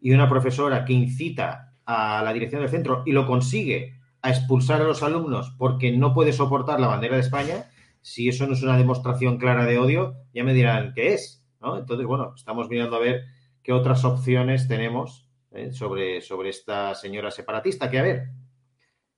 y 0.00 0.12
una 0.12 0.28
profesora 0.28 0.84
que 0.84 0.92
incita 0.92 1.74
a 1.86 2.22
la 2.22 2.32
dirección 2.32 2.60
del 2.60 2.70
centro 2.70 3.02
y 3.06 3.12
lo 3.12 3.26
consigue 3.26 3.98
a 4.22 4.30
expulsar 4.30 4.82
a 4.82 4.84
los 4.84 5.02
alumnos 5.02 5.54
porque 5.58 5.92
no 5.92 6.12
puede 6.12 6.32
soportar 6.32 6.80
la 6.80 6.88
bandera 6.88 7.14
de 7.14 7.22
España, 7.22 7.64
si 8.02 8.28
eso 8.28 8.46
no 8.46 8.54
es 8.54 8.62
una 8.62 8.76
demostración 8.76 9.38
clara 9.38 9.64
de 9.64 9.78
odio, 9.78 10.16
ya 10.32 10.44
me 10.44 10.54
dirán 10.54 10.92
qué 10.94 11.14
es. 11.14 11.44
¿no? 11.60 11.78
Entonces, 11.78 12.06
bueno, 12.06 12.32
estamos 12.36 12.68
mirando 12.68 12.96
a 12.96 13.00
ver 13.00 13.24
qué 13.62 13.72
otras 13.72 14.04
opciones 14.04 14.68
tenemos 14.68 15.28
¿eh? 15.52 15.72
sobre, 15.72 16.20
sobre 16.20 16.50
esta 16.50 16.94
señora 16.94 17.30
separatista. 17.30 17.90
Que 17.90 17.98
a 17.98 18.02
ver, 18.02 18.28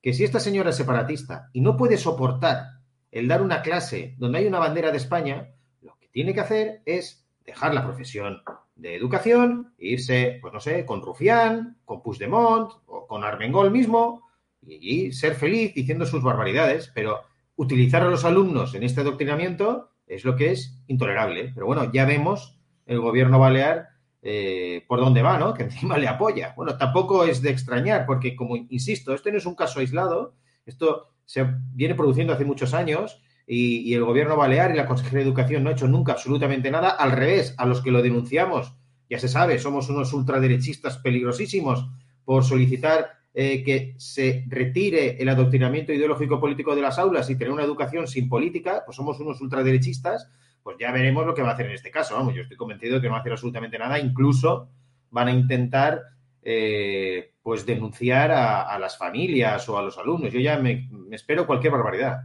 que 0.03 0.13
si 0.13 0.25
esta 0.25 0.41
señora 0.41 0.71
es 0.71 0.77
separatista 0.77 1.49
y 1.53 1.61
no 1.61 1.77
puede 1.77 1.97
soportar 1.97 2.81
el 3.13 3.29
dar 3.29 3.41
una 3.41 3.63
clase 3.63 4.17
donde 4.19 4.39
hay 4.39 4.47
una 4.47 4.59
bandera 4.59 4.91
de 4.91 4.97
España, 4.97 5.55
lo 5.81 5.97
que 5.99 6.09
tiene 6.09 6.35
que 6.35 6.41
hacer 6.41 6.83
es 6.85 7.25
dejar 7.45 7.73
la 7.73 7.85
profesión 7.85 8.43
de 8.75 8.97
educación 8.97 9.75
e 9.79 9.89
irse, 9.89 10.39
pues 10.41 10.53
no 10.53 10.59
sé, 10.59 10.85
con 10.85 11.03
Rufián, 11.03 11.79
con 11.85 12.03
Puigdemont 12.03 12.73
o 12.87 13.07
con 13.07 13.23
Armengol 13.23 13.71
mismo 13.71 14.29
y, 14.61 15.07
y 15.07 15.13
ser 15.13 15.35
feliz 15.35 15.73
diciendo 15.75 16.05
sus 16.05 16.23
barbaridades, 16.23 16.91
pero 16.93 17.21
utilizar 17.55 18.03
a 18.03 18.11
los 18.11 18.25
alumnos 18.25 18.75
en 18.75 18.83
este 18.83 19.03
adoctrinamiento 19.03 19.91
es 20.07 20.25
lo 20.25 20.35
que 20.35 20.51
es 20.51 20.83
intolerable. 20.89 21.53
Pero 21.55 21.67
bueno, 21.67 21.93
ya 21.93 22.05
vemos 22.07 22.59
el 22.87 22.99
gobierno 22.99 23.39
balear 23.39 23.92
eh, 24.23 24.85
por 24.87 25.01
dónde 25.01 25.21
va, 25.21 25.39
¿no? 25.39 25.53
Que 25.53 25.65
encima 25.65 25.99
le 25.99 26.09
apoya. 26.09 26.55
Bueno, 26.57 26.77
tampoco 26.79 27.25
es 27.25 27.43
de 27.43 27.51
extrañar, 27.51 28.07
porque 28.07 28.37
como 28.37 28.57
insisto, 28.57 29.13
este 29.15 29.33
no 29.33 29.39
es 29.39 29.47
un 29.47 29.57
caso 29.57 29.81
aislado, 29.81 30.35
esto 30.65 31.09
se 31.25 31.45
viene 31.75 31.95
produciendo 31.95 32.33
hace 32.33 32.45
muchos 32.45 32.73
años 32.73 33.21
y, 33.47 33.79
y, 33.79 33.95
el 33.95 34.05
gobierno 34.05 34.37
balear 34.37 34.71
y 34.71 34.77
la 34.77 34.87
Consejería 34.87 35.21
de 35.21 35.25
Educación 35.25 35.65
no 35.65 35.71
ha 35.71 35.73
hecho 35.73 35.89
nunca 35.89 36.13
absolutamente 36.13 36.71
nada. 36.71 36.91
Al 36.91 37.13
revés, 37.13 37.55
a 37.59 37.67
los 37.67 37.81
que 37.81 37.91
lo 37.91 38.01
denunciamos, 38.01 38.75
ya 39.11 39.19
se 39.19 39.29
sabe, 39.29 39.59
somos 39.59 39.91
unos 39.91 40.13
ultraderechistas 40.13 40.99
peligrosísimos 40.99 41.87
por 42.25 42.45
solicitar 42.45 43.23
eh, 43.35 43.65
que 43.65 43.95
se 43.97 44.45
retire 44.47 45.17
el 45.21 45.29
adoctrinamiento 45.31 45.93
ideológico 45.93 46.39
político 46.39 46.77
de 46.77 46.83
las 46.83 46.99
aulas 46.99 47.29
y 47.31 47.37
tener 47.37 47.53
una 47.53 47.65
educación 47.65 48.07
sin 48.07 48.29
política, 48.29 48.83
pues 48.85 48.97
somos 48.97 49.19
unos 49.21 49.41
ultraderechistas 49.41 50.29
pues 50.63 50.77
ya 50.79 50.93
veremos 50.93 51.27
lo 51.27 51.35
que 51.35 51.43
va 51.43 51.51
a 51.51 51.53
hacer 51.55 51.67
en 51.67 51.73
este 51.73 51.91
caso. 51.91 52.15
Vamos, 52.15 52.35
yo 52.35 52.43
estoy 52.43 52.57
convencido 52.57 52.97
de 52.97 53.01
que 53.01 53.07
no 53.09 53.13
va 53.13 53.19
a 53.19 53.21
hacer 53.21 53.33
absolutamente 53.33 53.79
nada. 53.79 53.99
Incluso 53.99 54.69
van 55.11 55.29
a 55.29 55.33
intentar 55.33 56.03
eh, 56.43 57.35
pues 57.43 57.67
denunciar 57.67 58.31
a, 58.33 58.63
a, 58.63 58.79
las 58.79 58.97
familias 58.99 59.69
o 59.69 59.79
a 59.79 59.83
los 59.83 59.99
alumnos. 59.99 60.33
Yo 60.33 60.41
ya 60.41 60.59
me, 60.59 60.89
me, 60.91 61.17
espero 61.17 61.47
cualquier 61.47 61.73
barbaridad. 61.73 62.23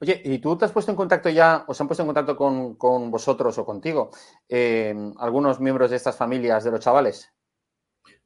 Oye, 0.00 0.20
¿y 0.24 0.38
tú 0.38 0.56
te 0.56 0.64
has 0.64 0.72
puesto 0.72 0.90
en 0.90 0.96
contacto 0.96 1.30
ya, 1.30 1.64
o 1.66 1.72
se 1.72 1.82
han 1.82 1.86
puesto 1.86 2.02
en 2.02 2.08
contacto 2.08 2.36
con, 2.36 2.74
con 2.74 3.10
vosotros 3.10 3.56
o 3.56 3.64
contigo, 3.64 4.10
eh, 4.48 4.94
algunos 5.18 5.60
miembros 5.60 5.90
de 5.90 5.96
estas 5.96 6.16
familias 6.16 6.64
de 6.64 6.70
los 6.72 6.80
chavales? 6.80 7.32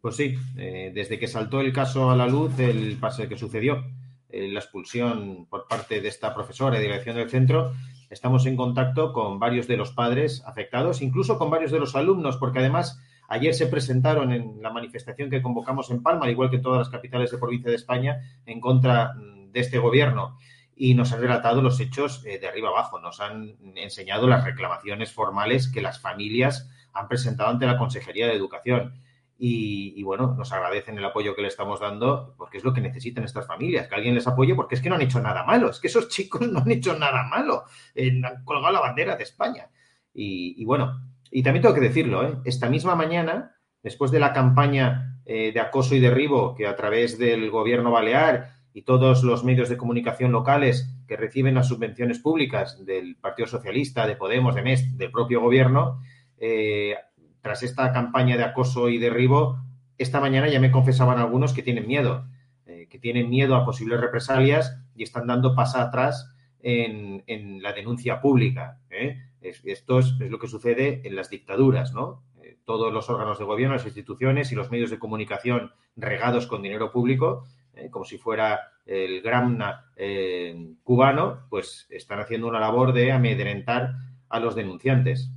Pues 0.01 0.17
sí, 0.17 0.37
eh, 0.57 0.91
desde 0.95 1.19
que 1.19 1.29
saltó 1.29 1.61
el 1.61 1.73
caso 1.73 2.11
a 2.11 2.17
la 2.17 2.27
luz, 2.27 2.59
el 2.59 2.97
pase 2.99 3.29
que 3.29 3.37
sucedió, 3.37 3.85
la 4.33 4.61
expulsión 4.61 5.47
por 5.47 5.67
parte 5.67 6.01
de 6.01 6.09
esta 6.09 6.33
profesora 6.33 6.77
de 6.77 6.83
dirección 6.83 7.17
del 7.17 7.29
centro, 7.29 7.73
estamos 8.11 8.45
en 8.47 8.57
contacto 8.57 9.13
con 9.13 9.39
varios 9.39 9.67
de 9.69 9.77
los 9.77 9.93
padres 9.93 10.43
afectados, 10.45 11.01
incluso 11.01 11.39
con 11.39 11.49
varios 11.49 11.71
de 11.71 11.79
los 11.79 11.95
alumnos, 11.95 12.37
porque 12.37 12.59
además 12.59 13.01
ayer 13.29 13.55
se 13.55 13.69
presentaron 13.69 14.33
en 14.33 14.61
la 14.61 14.71
manifestación 14.71 15.31
que 15.31 15.41
convocamos 15.41 15.91
en 15.91 16.03
Palma, 16.03 16.25
al 16.25 16.33
igual 16.33 16.51
que 16.51 16.57
en 16.57 16.63
todas 16.63 16.81
las 16.81 16.89
capitales 16.89 17.31
de 17.31 17.39
provincia 17.39 17.71
de 17.71 17.77
España, 17.77 18.21
en 18.45 18.61
contra 18.61 19.15
mm, 19.15 19.53
de 19.53 19.61
este 19.61 19.79
gobierno. 19.79 20.37
Y 20.75 20.95
nos 20.95 21.13
han 21.13 21.21
relatado 21.21 21.63
los 21.63 21.79
hechos 21.79 22.25
eh, 22.27 22.39
de 22.39 22.49
arriba 22.49 22.71
abajo, 22.71 22.99
nos 22.99 23.21
han 23.21 23.57
enseñado 23.77 24.27
las 24.27 24.45
reclamaciones 24.45 25.13
formales 25.13 25.69
que 25.69 25.81
las 25.81 26.01
familias 26.01 26.69
han 26.93 27.07
presentado 27.07 27.51
ante 27.51 27.67
la 27.67 27.79
Consejería 27.79 28.27
de 28.27 28.35
Educación. 28.35 29.01
Y, 29.43 30.03
bueno, 30.03 30.35
nos 30.37 30.53
agradecen 30.53 30.99
el 30.99 31.05
apoyo 31.05 31.35
que 31.35 31.41
le 31.41 31.49
estamos 31.49 31.81
dando 31.81 32.35
porque 32.37 32.59
es 32.59 32.65
lo 32.65 32.75
que 32.75 32.83
necesitan 32.83 33.25
estas 33.25 33.47
familias, 33.47 33.89
que 33.89 33.95
alguien 33.95 34.15
les 34.15 34.27
apoye 34.27 34.55
porque 34.55 34.75
es 34.75 34.83
que 34.83 34.91
no 34.91 34.97
han 34.97 35.01
hecho 35.01 35.19
nada 35.19 35.45
malo, 35.45 35.71
es 35.71 35.81
que 35.81 35.87
esos 35.87 36.09
chicos 36.11 36.43
no 36.43 36.59
han 36.61 36.71
hecho 36.71 36.99
nada 36.99 37.25
malo, 37.25 37.65
eh, 37.95 38.21
han 38.23 38.45
colgado 38.45 38.73
la 38.73 38.81
bandera 38.81 39.17
de 39.17 39.23
España. 39.23 39.71
Y, 40.13 40.61
y, 40.61 40.65
bueno, 40.67 41.01
y 41.31 41.43
también 41.43 41.63
tengo 41.63 41.75
que 41.75 41.81
decirlo, 41.81 42.23
¿eh? 42.23 42.39
esta 42.45 42.69
misma 42.69 42.95
mañana, 42.95 43.57
después 43.83 44.11
de 44.11 44.21
la 44.21 44.35
campaña 44.35 45.21
eh, 45.25 45.53
de 45.53 45.61
acoso 45.61 45.95
y 45.95 46.01
derribo 46.01 46.55
que 46.55 46.67
a 46.67 46.77
través 46.77 47.17
del 47.17 47.51
gobierno 47.51 47.93
balear 47.93 48.53
y 48.75 48.83
todos 48.83 49.23
los 49.23 49.45
medios 49.45 49.69
de 49.69 49.77
comunicación 49.77 50.33
locales 50.33 50.93
que 51.07 51.17
reciben 51.17 51.55
las 51.55 51.69
subvenciones 51.69 52.19
públicas 52.19 52.85
del 52.85 53.17
Partido 53.17 53.49
Socialista, 53.49 54.07
de 54.07 54.17
Podemos, 54.17 54.55
de 54.55 54.63
MES, 54.63 54.99
del 54.99 55.11
propio 55.11 55.41
gobierno, 55.41 56.01
eh, 56.37 56.95
tras 57.43 57.63
esta 57.63 57.93
campaña 57.93 58.37
de 58.37 58.45
acoso 58.45 58.89
y 58.89 58.99
derribo, 58.99 59.59
esta 59.99 60.21
mañana 60.21 60.49
ya 60.49 60.61
me 60.61 60.71
confesaban 60.71 61.19
algunos 61.19 61.53
que 61.53 61.63
tienen 61.63 61.87
miedo, 61.87 62.27
eh, 62.67 62.87
que 62.89 62.99
tienen 62.99 63.29
miedo 63.29 63.55
a 63.55 63.65
posibles 63.65 64.01
represalias 64.01 64.79
y 64.95 65.03
están 65.03 65.27
dando 65.27 65.55
paso 65.55 65.79
atrás 65.79 66.33
en, 66.61 67.63
la 67.63 67.73
denuncia 67.73 68.21
pública. 68.21 68.79
¿eh? 68.91 69.19
Es, 69.41 69.63
esto 69.65 69.99
es, 69.99 70.13
lo 70.19 70.39
que 70.39 70.49
sucede 70.49 71.03
en 71.05 71.17
las 71.17 71.29
dictaduras, 71.29 71.93
¿no? 71.93 72.23
Eh, 72.43 72.59
todos 72.65 72.93
los 72.93 73.11
órganos 73.11 73.39
de 73.39 73.45
gobierno, 73.45 73.75
las 73.75 73.85
instituciones 73.85 74.53
y 74.53 74.55
los 74.55 74.71
medios 74.71 74.91
de 74.91 74.99
comunicación 74.99 75.73
regados 75.97 76.47
con 76.47 76.63
dinero 76.63 76.91
público, 76.91 77.45
como 77.91 78.05
si 78.05 78.19
fuera 78.19 78.61
el 78.85 79.23
gran 79.23 79.59
cubano, 80.83 81.47
pues 81.49 81.87
están 81.89 82.21
haciendo 82.21 82.49
una 82.49 82.61
labor 82.61 82.93
de 82.93 83.13
amedrentar 83.13 83.95
a 84.29 84.41
los 84.41 84.55
denunciantes. 84.55 85.31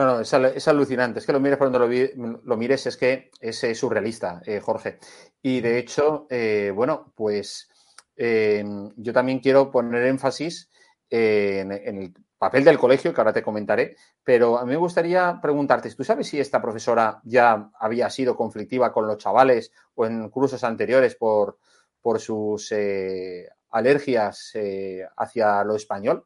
No, 0.00 0.06
no, 0.06 0.20
es, 0.20 0.32
es, 0.32 0.66
alucinante. 0.66 1.18
Es 1.18 1.26
que 1.26 1.32
lo 1.34 1.40
mires 1.40 1.58
por 1.58 1.70
donde 1.70 1.78
lo, 1.78 1.86
vi, 1.86 2.10
lo 2.44 2.56
mires, 2.56 2.86
es 2.86 2.96
que 2.96 3.30
es, 3.38 3.62
es 3.64 3.78
surrealista, 3.78 4.40
eh, 4.46 4.58
Jorge. 4.58 4.98
Y 5.42 5.60
de 5.60 5.78
hecho, 5.78 6.26
eh, 6.30 6.72
bueno, 6.74 7.12
pues 7.14 7.68
eh, 8.16 8.64
yo 8.96 9.12
también 9.12 9.40
quiero 9.40 9.70
poner 9.70 10.06
énfasis 10.06 10.70
en, 11.10 11.70
en, 11.70 11.98
el 11.98 12.14
papel 12.38 12.64
del 12.64 12.78
colegio, 12.78 13.12
que 13.12 13.20
ahora 13.20 13.34
te 13.34 13.42
comentaré, 13.42 13.94
pero 14.24 14.56
a 14.56 14.64
mí 14.64 14.70
me 14.70 14.78
gustaría 14.78 15.38
preguntarte, 15.42 15.94
¿tú 15.94 16.02
sabes 16.02 16.28
si 16.28 16.40
esta 16.40 16.62
profesora 16.62 17.20
ya 17.24 17.70
había 17.78 18.08
sido 18.08 18.34
conflictiva 18.34 18.94
con 18.94 19.06
los 19.06 19.18
chavales 19.18 19.70
o 19.96 20.06
en 20.06 20.30
cursos 20.30 20.64
anteriores 20.64 21.14
por, 21.14 21.58
por 22.00 22.20
sus 22.20 22.72
eh, 22.72 23.50
alergias 23.68 24.52
eh, 24.54 25.06
hacia 25.18 25.62
lo 25.62 25.76
español? 25.76 26.24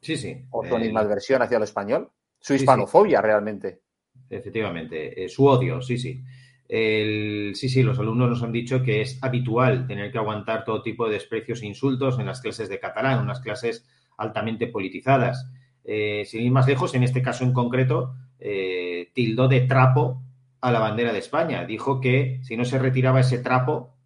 Sí, 0.00 0.16
sí. 0.16 0.44
¿O 0.50 0.66
su 0.66 0.74
animadversión 0.74 1.40
hacia 1.40 1.60
lo 1.60 1.64
español? 1.64 2.10
Su 2.44 2.52
hispanofobia, 2.52 3.18
sí, 3.18 3.22
sí. 3.22 3.26
realmente. 3.26 3.80
Efectivamente, 4.28 5.24
eh, 5.24 5.28
su 5.30 5.46
odio, 5.46 5.80
sí, 5.80 5.96
sí. 5.96 6.22
El, 6.68 7.52
sí, 7.54 7.70
sí, 7.70 7.82
los 7.82 7.98
alumnos 7.98 8.28
nos 8.28 8.42
han 8.42 8.52
dicho 8.52 8.82
que 8.82 9.00
es 9.00 9.18
habitual 9.22 9.86
tener 9.86 10.12
que 10.12 10.18
aguantar 10.18 10.62
todo 10.62 10.82
tipo 10.82 11.06
de 11.06 11.14
desprecios 11.14 11.62
e 11.62 11.66
insultos 11.66 12.18
en 12.18 12.26
las 12.26 12.42
clases 12.42 12.68
de 12.68 12.78
catalán, 12.78 13.20
unas 13.20 13.40
clases 13.40 13.86
altamente 14.18 14.66
politizadas. 14.66 15.50
Eh, 15.84 16.24
sin 16.26 16.42
ir 16.42 16.52
más 16.52 16.68
lejos, 16.68 16.94
en 16.94 17.02
este 17.02 17.22
caso 17.22 17.44
en 17.44 17.54
concreto, 17.54 18.14
eh, 18.38 19.10
tildó 19.14 19.48
de 19.48 19.62
trapo 19.62 20.22
a 20.60 20.70
la 20.70 20.80
bandera 20.80 21.14
de 21.14 21.20
España. 21.20 21.64
Dijo 21.64 21.98
que 21.98 22.40
si 22.42 22.58
no 22.58 22.66
se 22.66 22.78
retiraba 22.78 23.20
ese 23.20 23.38
trapo, 23.38 23.96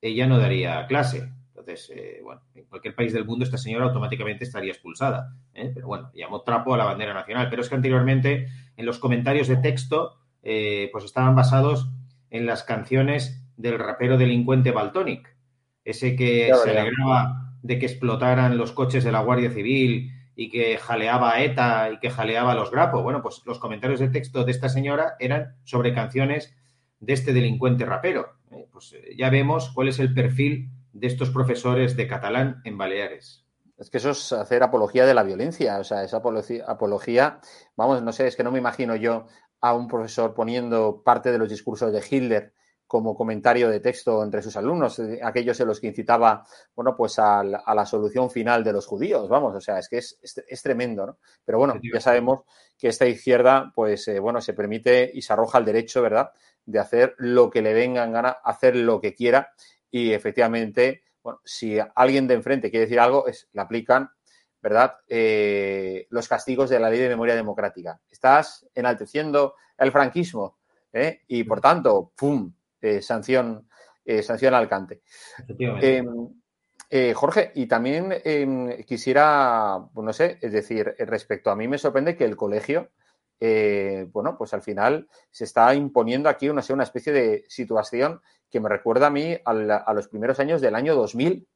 ella 0.00 0.28
no 0.28 0.38
daría 0.38 0.86
clase. 0.86 1.31
Entonces, 1.62 1.92
eh, 1.94 2.20
bueno, 2.22 2.42
en 2.56 2.64
cualquier 2.64 2.94
país 2.94 3.12
del 3.12 3.24
mundo 3.24 3.44
esta 3.44 3.56
señora 3.56 3.84
automáticamente 3.84 4.44
estaría 4.44 4.72
expulsada. 4.72 5.36
¿eh? 5.54 5.70
Pero 5.72 5.86
bueno, 5.86 6.10
llamó 6.12 6.42
trapo 6.42 6.74
a 6.74 6.76
la 6.76 6.84
bandera 6.84 7.14
nacional. 7.14 7.48
Pero 7.48 7.62
es 7.62 7.68
que 7.68 7.76
anteriormente 7.76 8.48
en 8.76 8.84
los 8.86 8.98
comentarios 8.98 9.46
de 9.46 9.56
texto 9.56 10.18
eh, 10.42 10.88
pues 10.92 11.04
estaban 11.04 11.36
basados 11.36 11.88
en 12.30 12.46
las 12.46 12.64
canciones 12.64 13.44
del 13.56 13.78
rapero 13.78 14.18
delincuente 14.18 14.72
Baltonic. 14.72 15.36
Ese 15.84 16.16
que 16.16 16.46
claro, 16.48 16.62
se 16.62 16.70
alegraba 16.70 17.54
de 17.62 17.78
que 17.78 17.86
explotaran 17.86 18.58
los 18.58 18.72
coches 18.72 19.04
de 19.04 19.12
la 19.12 19.20
Guardia 19.20 19.50
Civil 19.50 20.10
y 20.34 20.50
que 20.50 20.78
jaleaba 20.78 21.34
a 21.34 21.44
ETA 21.44 21.92
y 21.92 21.98
que 22.00 22.10
jaleaba 22.10 22.52
a 22.52 22.54
los 22.56 22.72
Grapo. 22.72 23.02
Bueno, 23.02 23.22
pues 23.22 23.42
los 23.46 23.60
comentarios 23.60 24.00
de 24.00 24.08
texto 24.08 24.44
de 24.44 24.50
esta 24.50 24.68
señora 24.68 25.14
eran 25.20 25.54
sobre 25.62 25.94
canciones 25.94 26.56
de 26.98 27.12
este 27.12 27.32
delincuente 27.32 27.84
rapero. 27.84 28.34
Pues 28.72 28.96
ya 29.16 29.30
vemos 29.30 29.70
cuál 29.72 29.88
es 29.88 30.00
el 30.00 30.12
perfil 30.12 30.70
de 30.92 31.06
estos 31.06 31.30
profesores 31.30 31.96
de 31.96 32.06
catalán 32.06 32.60
en 32.64 32.78
Baleares. 32.78 33.44
Es 33.78 33.90
que 33.90 33.98
eso 33.98 34.10
es 34.10 34.32
hacer 34.32 34.62
apología 34.62 35.06
de 35.06 35.14
la 35.14 35.22
violencia, 35.22 35.78
o 35.78 35.84
sea, 35.84 36.04
esa 36.04 36.18
apología, 36.18 37.40
vamos, 37.74 38.02
no 38.02 38.12
sé, 38.12 38.28
es 38.28 38.36
que 38.36 38.44
no 38.44 38.52
me 38.52 38.58
imagino 38.58 38.94
yo 38.94 39.26
a 39.60 39.74
un 39.74 39.88
profesor 39.88 40.34
poniendo 40.34 41.02
parte 41.02 41.32
de 41.32 41.38
los 41.38 41.48
discursos 41.48 41.92
de 41.92 42.04
Hitler 42.08 42.52
como 42.86 43.16
comentario 43.16 43.70
de 43.70 43.80
texto 43.80 44.22
entre 44.22 44.42
sus 44.42 44.56
alumnos, 44.56 45.00
aquellos 45.22 45.58
en 45.58 45.66
los 45.66 45.80
que 45.80 45.86
incitaba, 45.86 46.44
bueno, 46.76 46.94
pues 46.94 47.18
a 47.18 47.42
la, 47.42 47.58
a 47.58 47.74
la 47.74 47.86
solución 47.86 48.30
final 48.30 48.62
de 48.62 48.72
los 48.74 48.86
judíos, 48.86 49.28
vamos, 49.30 49.54
o 49.54 49.60
sea, 49.60 49.78
es 49.78 49.88
que 49.88 49.98
es, 49.98 50.18
es, 50.20 50.44
es 50.46 50.62
tremendo, 50.62 51.06
¿no? 51.06 51.18
Pero 51.42 51.56
bueno, 51.56 51.74
ya 51.82 52.00
sabemos 52.00 52.40
que 52.76 52.88
esta 52.88 53.06
izquierda, 53.06 53.72
pues, 53.74 54.06
eh, 54.08 54.20
bueno, 54.20 54.42
se 54.42 54.52
permite 54.52 55.10
y 55.12 55.22
se 55.22 55.32
arroja 55.32 55.56
el 55.56 55.64
derecho, 55.64 56.02
¿verdad?, 56.02 56.32
de 56.66 56.78
hacer 56.78 57.14
lo 57.16 57.48
que 57.48 57.62
le 57.62 57.72
venga 57.72 58.04
en 58.04 58.12
gana, 58.12 58.36
hacer 58.44 58.76
lo 58.76 59.00
que 59.00 59.14
quiera 59.14 59.52
y 59.92 60.12
efectivamente, 60.12 61.04
bueno, 61.22 61.40
si 61.44 61.78
alguien 61.94 62.26
de 62.26 62.34
enfrente 62.34 62.70
quiere 62.70 62.86
decir 62.86 62.98
algo, 62.98 63.28
es, 63.28 63.48
le 63.52 63.60
aplican, 63.60 64.10
¿verdad? 64.60 64.96
Eh, 65.06 66.06
los 66.10 66.26
castigos 66.26 66.70
de 66.70 66.80
la 66.80 66.90
ley 66.90 66.98
de 66.98 67.10
memoria 67.10 67.36
democrática. 67.36 68.00
Estás 68.10 68.66
enalteciendo 68.74 69.54
el 69.76 69.92
franquismo 69.92 70.58
¿eh? 70.92 71.20
y, 71.28 71.44
por 71.44 71.60
tanto, 71.60 72.12
¡pum! 72.16 72.52
Eh, 72.80 73.00
sanción, 73.00 73.68
sanción 74.22 74.54
al 74.54 74.68
cante. 74.68 75.02
Eh, 76.94 77.14
Jorge, 77.14 77.52
y 77.54 77.66
también 77.66 78.14
em, 78.24 78.82
quisiera, 78.82 79.78
pues 79.94 80.04
no 80.04 80.12
sé, 80.12 80.38
es 80.42 80.52
decir, 80.52 80.94
respecto 80.98 81.50
a 81.50 81.56
mí 81.56 81.66
me 81.66 81.78
sorprende 81.78 82.16
que 82.16 82.26
el 82.26 82.36
colegio, 82.36 82.90
eh, 83.44 84.06
bueno, 84.12 84.38
pues 84.38 84.54
al 84.54 84.62
final 84.62 85.08
se 85.32 85.42
está 85.42 85.74
imponiendo 85.74 86.28
aquí 86.28 86.48
una, 86.48 86.60
especie 86.60 87.12
de 87.12 87.44
situación 87.48 88.22
que 88.48 88.60
me 88.60 88.68
recuerda 88.68 89.08
a 89.08 89.10
mí 89.10 89.36
a, 89.44 89.92
los 89.92 90.06
primeros 90.06 90.38
años 90.38 90.60
del 90.60 90.76
año 90.76 90.94
2000 90.94 91.48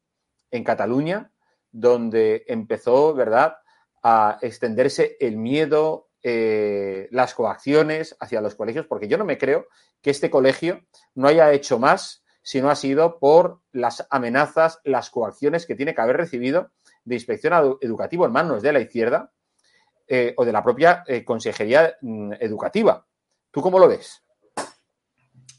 en 0.51 0.65
Cataluña, 0.65 1.31
donde 1.71 2.43
empezó, 2.49 3.15
¿verdad?, 3.15 3.59
a 4.03 4.37
extenderse 4.43 5.17
el 5.21 5.37
miedo, 5.37 6.09
eh, 6.25 7.07
las 7.13 7.35
coacciones 7.35 8.17
hacia 8.19 8.41
los 8.41 8.57
colegios, 8.57 8.87
porque 8.87 9.07
yo 9.07 9.17
no 9.17 9.25
me 9.25 9.39
creo 9.39 9.69
que 10.03 10.11
este 10.11 10.29
colegio 10.29 10.81
no 11.15 11.29
haya 11.29 11.53
hecho 11.53 11.79
más 11.79 12.25
si 12.43 12.61
no 12.61 12.69
ha 12.69 12.75
sido 12.75 13.21
por 13.21 13.61
las 13.71 14.09
amenazas, 14.11 14.81
las 14.83 15.09
coacciones 15.11 15.67
que 15.67 15.77
tiene 15.77 15.95
que 15.95 16.01
haber 16.01 16.17
recibido 16.17 16.73
de 17.05 17.15
inspección 17.15 17.79
educativa 17.81 18.27
en 18.27 18.33
manos 18.33 18.61
de 18.63 18.73
la 18.73 18.81
izquierda 18.81 19.33
eh, 20.07 20.35
o 20.37 20.45
de 20.45 20.53
la 20.53 20.63
propia 20.63 21.05
eh, 21.07 21.25
consejería 21.25 21.97
mm, 22.01 22.35
educativa. 22.41 23.07
¿Tú 23.51 23.61
cómo 23.61 23.79
lo 23.79 23.89
ves? 23.89 24.23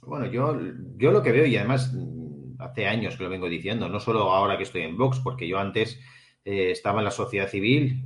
Bueno, 0.01 0.25
yo, 0.27 0.57
yo 0.95 1.11
lo 1.11 1.21
que 1.21 1.31
veo, 1.31 1.45
y 1.45 1.57
además 1.57 1.91
mm, 1.93 2.61
hace 2.61 2.87
años 2.87 3.17
que 3.17 3.23
lo 3.23 3.29
vengo 3.29 3.49
diciendo, 3.49 3.89
no 3.89 3.99
solo 3.99 4.31
ahora 4.33 4.57
que 4.57 4.63
estoy 4.63 4.81
en 4.83 4.97
Vox, 4.97 5.19
porque 5.19 5.47
yo 5.47 5.59
antes 5.59 5.99
eh, 6.45 6.71
estaba 6.71 6.99
en 6.99 7.05
la 7.05 7.11
sociedad 7.11 7.47
civil, 7.47 8.03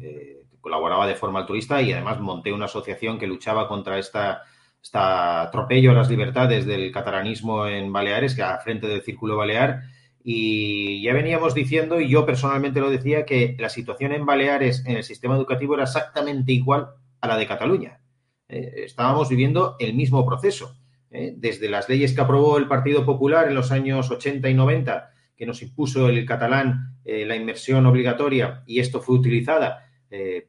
colaboraba 0.60 1.08
de 1.08 1.16
forma 1.16 1.40
altruista 1.40 1.82
y 1.82 1.92
además 1.92 2.20
monté 2.20 2.54
una 2.54 2.66
asociación 2.66 3.18
que 3.18 3.26
luchaba 3.26 3.68
contra 3.68 3.98
esta 3.98 4.44
está 4.82 5.44
atropello 5.44 5.92
a 5.92 5.96
las 5.96 6.10
libertades 6.10 6.66
del 6.66 6.92
catalanismo 6.92 7.68
en 7.68 7.94
Baleares, 7.94 8.36
que 8.36 8.42
a 8.42 8.58
frente 8.58 8.88
del 8.88 9.04
Círculo 9.04 9.38
Balear. 9.38 9.84
Y 10.24 11.02
ya 11.02 11.14
veníamos 11.14 11.54
diciendo, 11.54 12.00
y 12.00 12.10
yo 12.10 12.26
personalmente 12.26 12.80
lo 12.80 12.90
decía, 12.90 13.26
que 13.26 13.56
la 13.60 13.70
situación 13.70 14.12
en 14.12 14.26
Baleares 14.26 14.86
en 14.86 14.98
el 14.98 15.04
sistema 15.04 15.36
educativo 15.36 15.74
era 15.74 15.84
exactamente 15.84 16.52
igual 16.52 16.90
a 17.20 17.28
la 17.28 17.38
de 17.38 17.48
Cataluña. 17.48 18.02
Eh, 18.48 18.84
estábamos 18.86 19.30
viviendo 19.30 19.76
el 19.80 19.94
mismo 19.94 20.26
proceso. 20.26 20.76
Eh, 21.10 21.34
desde 21.36 21.70
las 21.70 21.90
leyes 21.90 22.14
que 22.14 22.22
aprobó 22.22 22.58
el 22.58 22.68
Partido 22.68 23.06
Popular 23.06 23.48
en 23.48 23.56
los 23.56 23.72
años 23.72 24.12
80 24.12 24.50
y 24.50 24.54
90, 24.54 25.12
que 25.36 25.46
nos 25.46 25.62
impuso 25.62 26.08
el 26.08 26.26
catalán 26.26 27.00
eh, 27.04 27.26
la 27.26 27.36
inmersión 27.36 27.86
obligatoria, 27.86 28.64
y 28.68 28.80
esto 28.80 29.02
fue 29.02 29.16
utilizada 29.16 29.88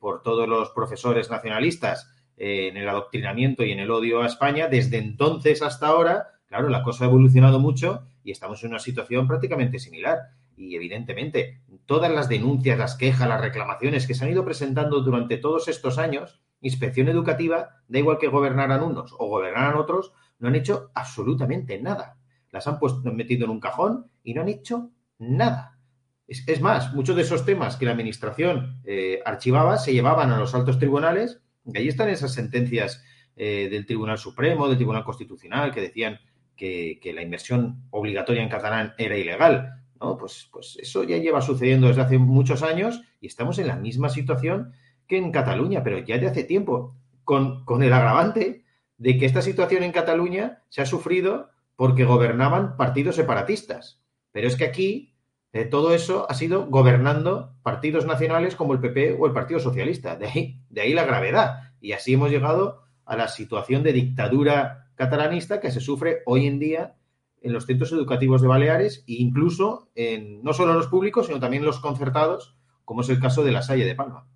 por 0.00 0.22
todos 0.22 0.48
los 0.48 0.70
profesores 0.70 1.30
nacionalistas 1.30 2.12
en 2.37 2.76
el 2.76 2.88
adoctrinamiento 2.88 3.62
y 3.62 3.70
en 3.70 3.78
el 3.78 3.92
odio 3.92 4.22
a 4.22 4.26
España. 4.26 4.66
Desde 4.66 4.98
entonces 4.98 5.62
hasta 5.62 5.87
ahora, 5.87 6.32
claro, 6.46 6.68
la 6.68 6.82
cosa 6.82 7.04
ha 7.04 7.06
evolucionado 7.06 7.61
mucho 7.61 8.02
y 8.24 8.30
estamos 8.30 8.62
en 8.62 8.70
una 8.70 8.78
situación 8.78 9.26
prácticamente 9.26 9.78
similar. 9.78 10.18
Y 10.56 10.76
evidentemente, 10.76 11.62
todas 11.87 12.12
las 12.12 12.28
denuncias, 12.28 12.78
las 12.78 12.96
quejas, 12.96 13.28
las 13.28 13.40
reclamaciones 13.40 14.06
que 14.06 14.14
se 14.14 14.24
han 14.24 14.30
ido 14.30 14.44
presentando 14.44 15.00
durante 15.00 15.38
todos 15.38 15.68
estos 15.68 15.98
años, 15.98 16.42
inspección 16.61 17.08
educativa, 17.08 17.82
da 17.88 17.98
igual 17.98 18.18
que 18.18 18.28
gobernaran 18.28 18.82
unos 18.82 19.14
o 19.18 19.26
gobernaran 19.26 19.76
otros, 19.76 20.12
no 20.38 20.48
han 20.48 20.54
hecho 20.54 20.90
absolutamente 20.94 21.80
nada. 21.80 22.18
Las 22.50 22.66
han 22.66 22.78
puesto, 22.78 23.12
metido 23.12 23.44
en 23.44 23.50
un 23.50 23.61
cajón 23.61 24.11
y 24.22 24.35
no 24.35 24.42
han 24.42 24.48
hecho 24.48 24.90
nada. 25.18 25.78
Es, 26.26 26.61
más, 26.61 26.94
muchos 26.94 27.16
de 27.16 27.22
esos 27.22 27.44
temas 27.44 27.76
que 27.76 27.85
la 27.85 27.92
Administración 27.92 28.80
eh, 28.85 29.20
archivaba 29.24 29.76
se 29.76 29.92
llevaban 29.92 30.30
a 30.30 30.38
los 30.38 30.54
altos 30.54 30.78
tribunales 30.78 31.42
y 31.64 31.76
ahí 31.76 31.88
están 31.88 32.08
esas 32.08 32.32
sentencias 32.32 33.04
eh, 33.37 33.68
del 33.70 33.87
Tribunal 33.87 34.18
Supremo, 34.18 34.68
del 34.68 34.76
Tribunal 34.76 35.04
Constitucional, 35.04 35.72
que 35.72 35.80
decían 35.80 36.20
que, 36.56 37.12
la 37.14 37.22
inversión 37.22 37.82
obligatoria 37.90 38.42
en 38.42 38.48
catalán 38.48 38.94
era 38.98 39.16
ilegal. 39.16 39.82
¿no? 40.00 40.16
Pues, 40.16 40.48
pues 40.52 40.78
eso 40.80 41.04
ya 41.04 41.18
lleva 41.18 41.40
sucediendo 41.40 41.88
desde 41.88 42.02
hace 42.02 42.18
muchos 42.18 42.62
años 42.62 43.02
y 43.20 43.26
estamos 43.26 43.58
en 43.58 43.68
la 43.68 43.76
misma 43.76 44.08
situación 44.08 44.72
que 45.06 45.16
en 45.16 45.32
Cataluña, 45.32 45.82
pero 45.82 45.98
ya 45.98 46.18
de 46.18 46.28
hace 46.28 46.44
tiempo, 46.44 46.96
con, 47.24 47.64
con 47.64 47.82
el 47.82 47.92
agravante 47.92 48.64
de 48.98 49.18
que 49.18 49.26
esta 49.26 49.42
situación 49.42 49.82
en 49.82 49.92
Cataluña 49.92 50.62
se 50.68 50.82
ha 50.82 50.86
sufrido 50.86 51.50
porque 51.76 52.04
gobernaban 52.04 52.76
partidos 52.76 53.16
separatistas. 53.16 54.00
Pero 54.30 54.48
es 54.48 54.56
que 54.56 54.64
aquí 54.64 55.12
eh, 55.52 55.66
todo 55.66 55.94
eso 55.94 56.26
ha 56.30 56.34
sido 56.34 56.66
gobernando 56.66 57.54
partidos 57.62 58.06
nacionales 58.06 58.56
como 58.56 58.72
el 58.72 58.80
PP 58.80 59.16
o 59.18 59.26
el 59.26 59.32
Partido 59.32 59.60
Socialista. 59.60 60.16
De 60.16 60.26
ahí, 60.26 60.60
de 60.70 60.80
ahí 60.80 60.94
la 60.94 61.04
gravedad. 61.04 61.72
Y 61.80 61.92
así 61.92 62.14
hemos 62.14 62.30
llegado 62.30 62.82
a 63.04 63.16
la 63.16 63.28
situación 63.28 63.82
de 63.82 63.92
dictadura 63.92 64.81
catalanista 65.02 65.58
que 65.58 65.72
se 65.72 65.80
sufre 65.80 66.22
hoy 66.26 66.46
en 66.46 66.60
día 66.60 66.94
en 67.40 67.52
los 67.52 67.66
centros 67.66 67.90
educativos 67.90 68.40
de 68.40 68.46
Baleares 68.46 68.98
e 69.08 69.14
incluso 69.14 69.90
en 69.96 70.44
no 70.44 70.52
solo 70.52 70.74
los 70.74 70.86
públicos, 70.86 71.26
sino 71.26 71.40
también 71.40 71.64
los 71.64 71.80
concertados, 71.80 72.56
como 72.84 73.00
es 73.00 73.08
el 73.08 73.20
caso 73.20 73.42
de 73.42 73.50
la 73.50 73.62
Salle 73.62 73.84
de 73.84 73.96
Palma. 73.96 74.28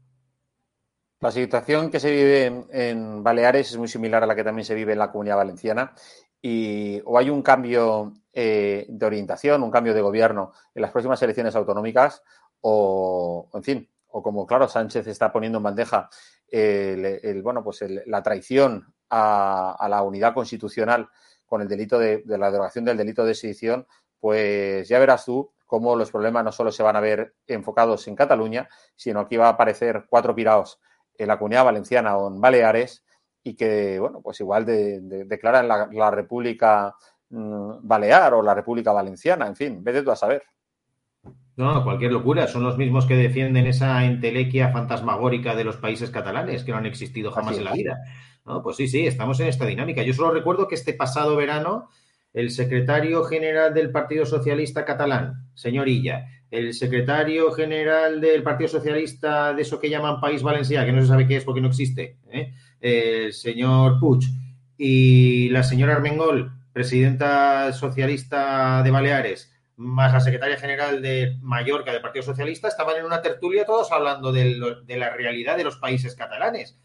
La 1.20 1.30
situación 1.30 1.90
que 1.90 2.00
se 2.00 2.10
vive 2.10 2.66
en 2.72 3.22
Baleares 3.22 3.70
es 3.70 3.78
muy 3.78 3.86
similar 3.86 4.24
a 4.24 4.26
la 4.26 4.34
que 4.34 4.42
también 4.42 4.64
se 4.64 4.74
vive 4.74 4.92
en 4.92 4.98
la 4.98 5.12
comunidad 5.12 5.36
valenciana 5.36 5.94
y 6.42 7.00
o 7.04 7.16
hay 7.16 7.30
un 7.30 7.42
cambio 7.42 8.12
eh, 8.32 8.86
de 8.88 9.06
orientación, 9.06 9.62
un 9.62 9.70
cambio 9.70 9.94
de 9.94 10.02
gobierno 10.02 10.52
en 10.74 10.82
las 10.82 10.90
próximas 10.90 11.22
elecciones 11.22 11.54
autonómicas 11.54 12.24
o, 12.60 13.48
en 13.54 13.62
fin, 13.62 13.88
o 14.08 14.20
como 14.20 14.46
claro 14.46 14.66
Sánchez 14.66 15.06
está 15.06 15.32
poniendo 15.32 15.58
en 15.58 15.64
bandeja 15.64 16.10
el, 16.48 17.40
bueno 17.42 17.62
pues 17.62 17.84
la 18.06 18.22
traición 18.22 18.95
a, 19.10 19.86
la 19.88 20.02
unidad 20.02 20.34
constitucional 20.34 21.08
con 21.44 21.62
el 21.62 21.68
delito 21.68 21.98
de, 21.98 22.22
la 22.26 22.50
derogación 22.50 22.84
del 22.84 22.96
delito 22.96 23.24
de 23.24 23.34
sedición, 23.34 23.86
pues 24.18 24.88
ya 24.88 24.98
verás 24.98 25.24
tú 25.24 25.52
cómo 25.66 25.96
los 25.96 26.10
problemas 26.10 26.44
no 26.44 26.52
solo 26.52 26.70
se 26.70 26.82
van 26.82 26.96
a 26.96 27.00
ver 27.00 27.34
enfocados 27.46 28.06
en 28.08 28.16
Cataluña, 28.16 28.68
sino 28.94 29.28
que 29.28 29.38
va 29.38 29.46
a 29.46 29.50
aparecer 29.50 30.06
cuatro 30.08 30.34
piraos 30.34 30.80
en 31.18 31.28
la 31.28 31.38
comunidad 31.38 31.64
valenciana 31.64 32.16
o 32.16 32.28
en 32.28 32.40
Baleares 32.40 33.04
y 33.42 33.54
que, 33.54 33.98
bueno, 33.98 34.20
pues 34.22 34.40
igual 34.40 34.64
de, 34.64 35.00
declaran 35.26 35.68
la, 35.68 36.10
República 36.10 36.94
mm, 37.30 37.78
Balear 37.82 38.34
o 38.34 38.42
la 38.42 38.54
República 38.54 38.92
Valenciana, 38.92 39.46
en 39.46 39.56
fin, 39.56 39.84
vete 39.84 40.02
tú 40.02 40.10
a 40.10 40.16
saber. 40.16 40.42
No, 41.56 41.82
cualquier 41.84 42.12
locura. 42.12 42.46
Son 42.46 42.62
los 42.62 42.76
mismos 42.76 43.06
que 43.06 43.16
defienden 43.16 43.66
esa 43.66 44.04
entelequia 44.04 44.68
fantasmagórica 44.72 45.54
de 45.54 45.64
los 45.64 45.78
países 45.78 46.10
catalanes 46.10 46.64
que 46.64 46.72
no 46.72 46.78
han 46.78 46.86
existido 46.86 47.32
jamás 47.32 47.56
en 47.56 47.64
la 47.64 47.72
vida. 47.72 47.98
No, 48.46 48.62
pues 48.62 48.76
sí, 48.76 48.86
sí, 48.86 49.06
estamos 49.06 49.40
en 49.40 49.48
esta 49.48 49.66
dinámica. 49.66 50.02
Yo 50.02 50.14
solo 50.14 50.30
recuerdo 50.30 50.68
que 50.68 50.76
este 50.76 50.94
pasado 50.94 51.36
verano 51.36 51.88
el 52.36 52.50
secretario 52.50 53.24
general 53.24 53.72
del 53.72 53.90
Partido 53.90 54.26
Socialista 54.26 54.84
catalán, 54.84 55.48
señor 55.54 55.88
Illa, 55.88 56.26
el 56.50 56.74
secretario 56.74 57.50
general 57.50 58.20
del 58.20 58.42
Partido 58.42 58.68
Socialista 58.68 59.54
de 59.54 59.62
eso 59.62 59.80
que 59.80 59.88
llaman 59.88 60.20
País 60.20 60.42
Valencià, 60.42 60.84
que 60.84 60.92
no 60.92 61.00
se 61.00 61.08
sabe 61.08 61.26
qué 61.26 61.36
es 61.36 61.44
porque 61.44 61.62
no 61.62 61.68
existe, 61.68 62.18
¿eh? 62.30 62.52
el 62.78 63.32
señor 63.32 63.98
Puig, 63.98 64.24
y 64.76 65.48
la 65.48 65.62
señora 65.62 65.94
Armengol, 65.94 66.52
presidenta 66.74 67.72
socialista 67.72 68.82
de 68.82 68.90
Baleares, 68.90 69.50
más 69.76 70.12
la 70.12 70.20
secretaria 70.20 70.58
general 70.58 71.00
de 71.00 71.38
Mallorca 71.40 71.90
del 71.90 72.02
Partido 72.02 72.22
Socialista, 72.22 72.68
estaban 72.68 72.98
en 72.98 73.06
una 73.06 73.22
tertulia 73.22 73.64
todos 73.64 73.90
hablando 73.92 74.30
de, 74.30 74.60
de 74.84 74.96
la 74.98 75.08
realidad 75.08 75.56
de 75.56 75.64
los 75.64 75.76
países 75.76 76.14
catalanes. 76.14 76.78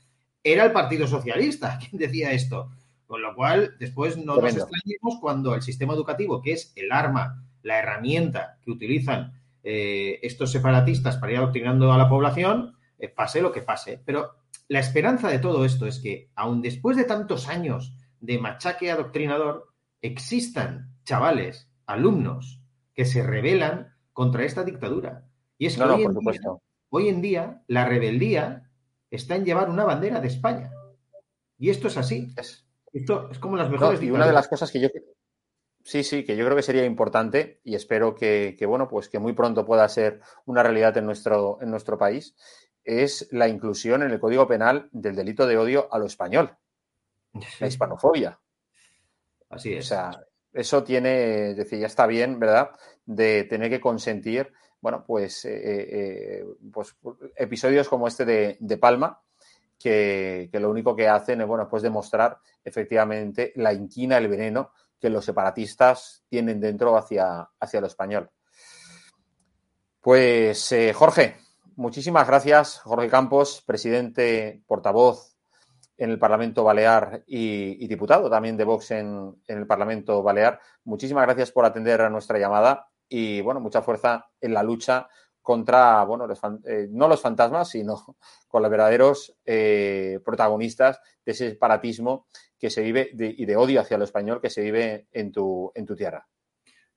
Era 0.43 0.65
el 0.65 0.71
Partido 0.71 1.07
Socialista 1.07 1.79
quien 1.89 1.99
decía 1.99 2.31
esto. 2.31 2.71
Con 3.05 3.21
lo 3.21 3.35
cual, 3.35 3.75
después 3.77 4.17
no 4.17 4.37
nos 4.37 4.55
extrañemos 4.55 5.19
cuando 5.19 5.53
el 5.53 5.61
sistema 5.61 5.93
educativo, 5.93 6.41
que 6.41 6.53
es 6.53 6.71
el 6.77 6.93
arma, 6.93 7.43
la 7.61 7.79
herramienta 7.79 8.57
que 8.61 8.71
utilizan 8.71 9.33
eh, 9.63 10.19
estos 10.21 10.51
separatistas 10.51 11.17
para 11.17 11.33
ir 11.33 11.37
adoctrinando 11.39 11.91
a 11.91 11.97
la 11.97 12.07
población, 12.07 12.73
eh, 12.97 13.09
pase 13.09 13.41
lo 13.41 13.51
que 13.51 13.63
pase. 13.63 14.01
Pero 14.05 14.31
la 14.69 14.79
esperanza 14.79 15.27
de 15.27 15.39
todo 15.39 15.65
esto 15.65 15.87
es 15.87 15.99
que, 15.99 16.29
aun 16.35 16.61
después 16.61 16.95
de 16.95 17.03
tantos 17.03 17.49
años 17.49 17.93
de 18.21 18.39
machaque 18.39 18.89
adoctrinador, 18.91 19.73
existan 20.01 20.95
chavales, 21.03 21.69
alumnos, 21.85 22.61
que 22.93 23.03
se 23.03 23.23
rebelan 23.23 23.93
contra 24.13 24.45
esta 24.45 24.63
dictadura. 24.63 25.25
Y 25.57 25.65
es 25.65 25.75
que 25.75 25.83
hoy, 25.83 26.03
en 26.03 26.13
día, 26.13 26.41
hoy 26.89 27.09
en 27.09 27.21
día 27.21 27.63
la 27.67 27.85
rebeldía 27.85 28.70
está 29.11 29.35
en 29.35 29.45
llevar 29.45 29.69
una 29.69 29.83
bandera 29.83 30.19
de 30.19 30.27
España. 30.27 30.71
Y 31.59 31.69
esto 31.69 31.89
es 31.89 31.97
así. 31.97 32.33
Es. 32.37 32.65
Esto 32.91 33.29
es 33.29 33.39
como 33.39 33.55
las 33.55 33.69
mejores. 33.69 34.01
y 34.01 34.09
una 34.09 34.25
de 34.25 34.33
las 34.33 34.47
cosas 34.47 34.71
que 34.71 34.79
yo 34.79 34.89
sí, 35.83 36.03
sí, 36.03 36.23
que 36.23 36.35
yo 36.35 36.45
creo 36.45 36.55
que 36.55 36.63
sería 36.63 36.85
importante 36.85 37.59
y 37.63 37.75
espero 37.75 38.15
que, 38.15 38.57
bueno, 38.67 38.87
pues 38.87 39.09
que 39.09 39.19
muy 39.19 39.33
pronto 39.33 39.65
pueda 39.65 39.87
ser 39.89 40.21
una 40.45 40.63
realidad 40.63 40.97
en 40.97 41.05
nuestro, 41.05 41.59
en 41.61 41.71
nuestro 41.71 41.97
país, 41.97 42.35
es 42.83 43.27
la 43.31 43.47
inclusión 43.47 44.01
en 44.03 44.11
el 44.11 44.19
Código 44.19 44.47
Penal 44.47 44.89
del 44.91 45.15
delito 45.15 45.45
de 45.45 45.57
odio 45.57 45.87
a 45.91 45.99
lo 45.99 46.05
español, 46.05 46.57
la 47.59 47.67
hispanofobia. 47.67 48.39
Así 49.49 49.73
es. 49.73 49.85
O 49.85 49.87
sea, 49.89 50.25
eso 50.53 50.83
tiene, 50.83 51.51
es 51.51 51.57
decir, 51.57 51.79
ya 51.79 51.87
está 51.87 52.07
bien, 52.07 52.39
¿verdad? 52.39 52.71
De 53.05 53.43
tener 53.43 53.69
que 53.69 53.81
consentir, 53.81 54.51
bueno, 54.81 55.03
pues, 55.05 55.45
eh, 55.45 55.61
eh, 55.63 56.45
pues 56.73 56.95
episodios 57.35 57.87
como 57.87 58.07
este 58.07 58.25
de, 58.25 58.57
de 58.59 58.77
Palma, 58.77 59.21
que, 59.81 60.49
lo 60.53 60.69
único 60.69 60.95
que 60.95 61.07
hacen 61.07 61.41
es, 61.41 61.47
bueno, 61.47 61.67
pues 61.69 61.83
demostrar 61.83 62.37
efectivamente 62.63 63.51
la 63.55 63.73
inquina, 63.73 64.17
el 64.17 64.27
veneno 64.27 64.71
que 64.99 65.09
los 65.09 65.25
separatistas 65.25 66.23
tienen 66.29 66.59
dentro 66.59 66.95
hacia, 66.95 67.49
hacia 67.59 67.81
lo 67.81 67.87
español. 67.87 68.29
Pues 69.99 70.71
eh, 70.71 70.93
Jorge, 70.93 71.37
muchísimas 71.75 72.27
gracias. 72.27 72.79
Jorge 72.79 73.09
Campos, 73.09 73.63
presidente, 73.65 74.61
portavoz 74.67 75.35
en 75.97 76.09
el 76.09 76.19
Parlamento 76.19 76.63
Balear 76.63 77.23
y, 77.27 77.87
diputado 77.87 78.29
también 78.29 78.57
de 78.57 78.63
Vox 78.63 78.91
en, 78.91 79.35
el 79.47 79.67
Parlamento 79.67 80.23
Balear. 80.23 80.59
Muchísimas 80.83 81.25
gracias 81.25 81.51
por 81.51 81.65
atender 81.65 82.01
a 82.01 82.09
nuestra 82.09 82.39
llamada 82.39 82.87
y, 83.11 83.41
bueno, 83.41 83.59
mucha 83.59 83.81
fuerza 83.81 84.29
en 84.39 84.53
la 84.53 84.63
lucha 84.63 85.09
contra, 85.41 86.05
bueno, 86.05 86.27
eh, 86.65 86.87
no 86.89 87.09
los 87.09 87.19
fantasmas, 87.19 87.69
sino 87.69 88.17
con 88.47 88.61
los 88.61 88.71
verdaderos 88.71 89.35
eh, 89.45 90.19
protagonistas 90.23 91.01
de 91.25 91.33
ese 91.33 91.49
separatismo 91.49 92.27
que 92.57 92.69
se 92.69 92.81
vive 92.81 93.09
y 93.13 93.45
de 93.45 93.55
odio 93.57 93.81
hacia 93.81 93.97
lo 93.97 94.05
español 94.05 94.39
que 94.39 94.49
se 94.49 94.61
vive 94.61 95.07
en 95.11 95.33
tu, 95.33 95.71
en 95.75 95.85
tu 95.85 95.95
tierra. 95.95 96.25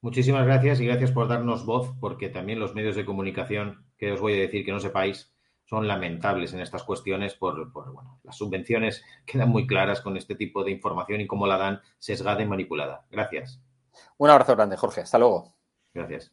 Muchísimas 0.02 0.46
gracias 0.46 0.80
y 0.80 0.86
gracias 0.86 1.10
por 1.10 1.26
darnos 1.26 1.66
voz, 1.66 1.92
porque 1.98 2.28
también 2.28 2.60
los 2.60 2.74
medios 2.74 2.94
de 2.94 3.06
comunicación, 3.06 3.86
que 3.96 4.12
os 4.12 4.20
voy 4.20 4.34
a 4.34 4.40
decir 4.40 4.64
que 4.64 4.70
no 4.70 4.78
sepáis, 4.78 5.34
son 5.64 5.88
lamentables 5.88 6.52
en 6.52 6.60
estas 6.60 6.84
cuestiones 6.84 7.34
por, 7.34 7.72
bueno, 7.72 8.20
las 8.22 8.36
subvenciones 8.36 9.02
quedan 9.26 9.48
muy 9.48 9.66
claras 9.66 10.00
con 10.00 10.16
este 10.16 10.36
tipo 10.36 10.62
de 10.62 10.70
información 10.70 11.22
y 11.22 11.26
cómo 11.26 11.48
la 11.48 11.58
dan 11.58 11.80
sesgada 11.98 12.40
y 12.42 12.46
manipulada. 12.46 13.04
Gracias. 13.10 13.60
Un 14.18 14.30
abrazo 14.30 14.54
grande, 14.54 14.76
Jorge. 14.76 15.00
Hasta 15.00 15.18
luego. 15.18 15.53
Gracias. 15.94 16.32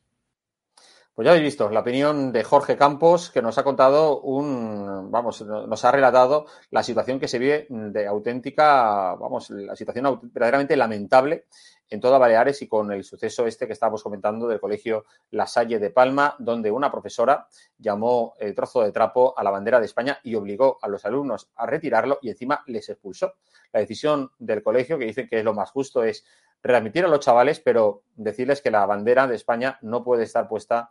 Pues 1.14 1.26
ya 1.26 1.32
habéis 1.32 1.44
visto 1.44 1.70
la 1.70 1.82
opinión 1.82 2.32
de 2.32 2.44
Jorge 2.44 2.78
Campos, 2.78 3.30
que 3.32 3.42
nos 3.42 3.58
ha 3.58 3.64
contado 3.64 4.22
un, 4.22 5.12
vamos, 5.12 5.42
nos 5.42 5.86
ha 5.86 5.92
relatado 5.92 6.46
la 6.70 6.84
situación 6.84 7.20
que 7.20 7.28
se 7.28 7.38
vive 7.38 7.68
de 7.70 8.08
auténtica, 8.08 9.16
vamos, 9.16 9.50
la 9.50 9.76
situación 9.76 10.20
verdaderamente 10.32 10.78
lamentable 10.78 11.48
en 11.90 12.00
toda 12.00 12.18
Baleares 12.18 12.62
y 12.62 12.68
con 12.70 12.92
el 12.94 13.04
suceso 13.04 13.46
este 13.46 13.68
que 13.68 13.74
estábamos 13.74 14.02
comentando 14.02 14.48
del 14.48 14.62
colegio 14.62 15.04
La 15.32 15.46
Salle 15.46 15.78
de 15.78 15.90
Palma, 15.90 16.36
donde 16.40 16.72
una 16.72 16.90
profesora 16.90 17.46
llamó 17.78 18.34
el 18.40 18.56
trozo 18.56 18.82
de 18.82 18.94
trapo 18.94 19.38
a 19.38 19.44
la 19.44 19.52
bandera 19.52 19.82
de 19.82 19.88
España 19.88 20.18
y 20.24 20.36
obligó 20.36 20.80
a 20.82 20.88
los 20.88 21.04
alumnos 21.04 21.50
a 21.56 21.66
retirarlo 21.66 22.20
y 22.22 22.30
encima 22.30 22.64
les 22.68 22.88
expulsó. 22.88 23.34
La 23.74 23.82
decisión 23.82 24.32
del 24.40 24.64
colegio, 24.64 24.98
que 24.98 25.06
dicen 25.06 25.28
que 25.28 25.40
es 25.40 25.46
lo 25.46 25.54
más 25.54 25.70
justo, 25.72 26.04
es 26.04 26.26
readmitir 26.64 27.06
a 27.06 27.08
los 27.08 27.20
chavales, 27.20 27.60
pero 27.60 28.04
decirles 28.16 28.62
que 28.62 28.72
la 28.72 28.86
bandera 28.86 29.28
de 29.28 29.36
España 29.36 29.78
no 29.82 30.04
puede 30.04 30.24
estar 30.24 30.48
puesta 30.48 30.90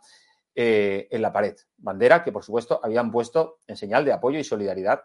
eh, 0.55 1.07
en 1.11 1.21
la 1.21 1.31
pared. 1.31 1.55
Bandera 1.77 2.23
que, 2.23 2.31
por 2.31 2.43
supuesto, 2.43 2.79
habían 2.83 3.11
puesto 3.11 3.59
en 3.67 3.77
señal 3.77 4.05
de 4.05 4.13
apoyo 4.13 4.39
y 4.39 4.43
solidaridad 4.43 5.03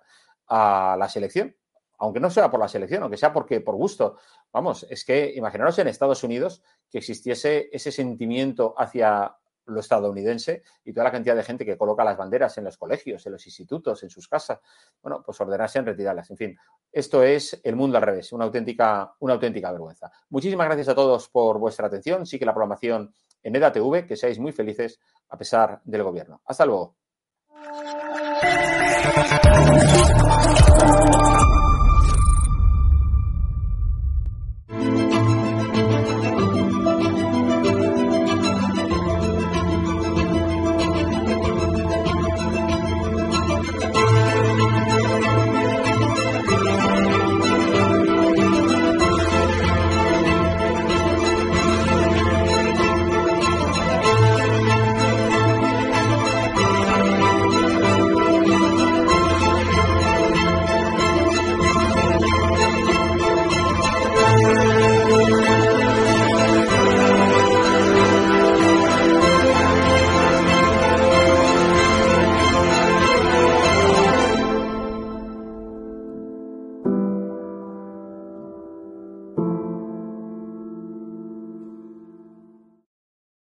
a 0.48 0.96
la 0.98 1.08
selección 1.08 1.54
aunque 1.98 2.20
no 2.20 2.30
sea 2.30 2.50
por 2.50 2.60
la 2.60 2.68
selección, 2.68 3.02
aunque 3.02 3.16
sea 3.16 3.32
porque 3.32 3.60
por 3.60 3.74
gusto. 3.74 4.18
Vamos, 4.52 4.86
es 4.90 5.04
que 5.04 5.32
imaginaros 5.34 5.78
en 5.78 5.88
Estados 5.88 6.22
Unidos 6.24 6.62
que 6.90 6.98
existiese 6.98 7.68
ese 7.72 7.92
sentimiento 7.92 8.74
hacia 8.76 9.36
lo 9.66 9.80
estadounidense 9.80 10.62
y 10.84 10.92
toda 10.92 11.04
la 11.04 11.12
cantidad 11.12 11.36
de 11.36 11.42
gente 11.42 11.64
que 11.64 11.76
coloca 11.76 12.04
las 12.04 12.16
banderas 12.16 12.56
en 12.58 12.64
los 12.64 12.76
colegios, 12.76 13.26
en 13.26 13.32
los 13.32 13.46
institutos, 13.46 14.02
en 14.02 14.10
sus 14.10 14.28
casas, 14.28 14.60
bueno, 15.02 15.22
pues 15.24 15.40
ordenarse 15.40 15.78
en 15.78 15.86
retirarlas. 15.86 16.30
En 16.30 16.36
fin, 16.36 16.56
esto 16.90 17.22
es 17.22 17.60
el 17.62 17.76
mundo 17.76 17.96
al 17.96 18.02
revés, 18.02 18.32
una 18.32 18.44
auténtica, 18.44 19.14
una 19.20 19.34
auténtica 19.34 19.70
vergüenza. 19.72 20.10
Muchísimas 20.30 20.66
gracias 20.66 20.88
a 20.88 20.94
todos 20.94 21.28
por 21.28 21.58
vuestra 21.58 21.86
atención. 21.86 22.26
Sigue 22.26 22.46
la 22.46 22.52
programación 22.52 23.12
en 23.42 23.56
EDATV, 23.56 24.06
que 24.06 24.16
seáis 24.16 24.38
muy 24.38 24.52
felices 24.52 24.98
a 25.28 25.36
pesar 25.36 25.80
del 25.84 26.02
gobierno. 26.02 26.40
Hasta 26.44 26.66
luego. 26.66 26.96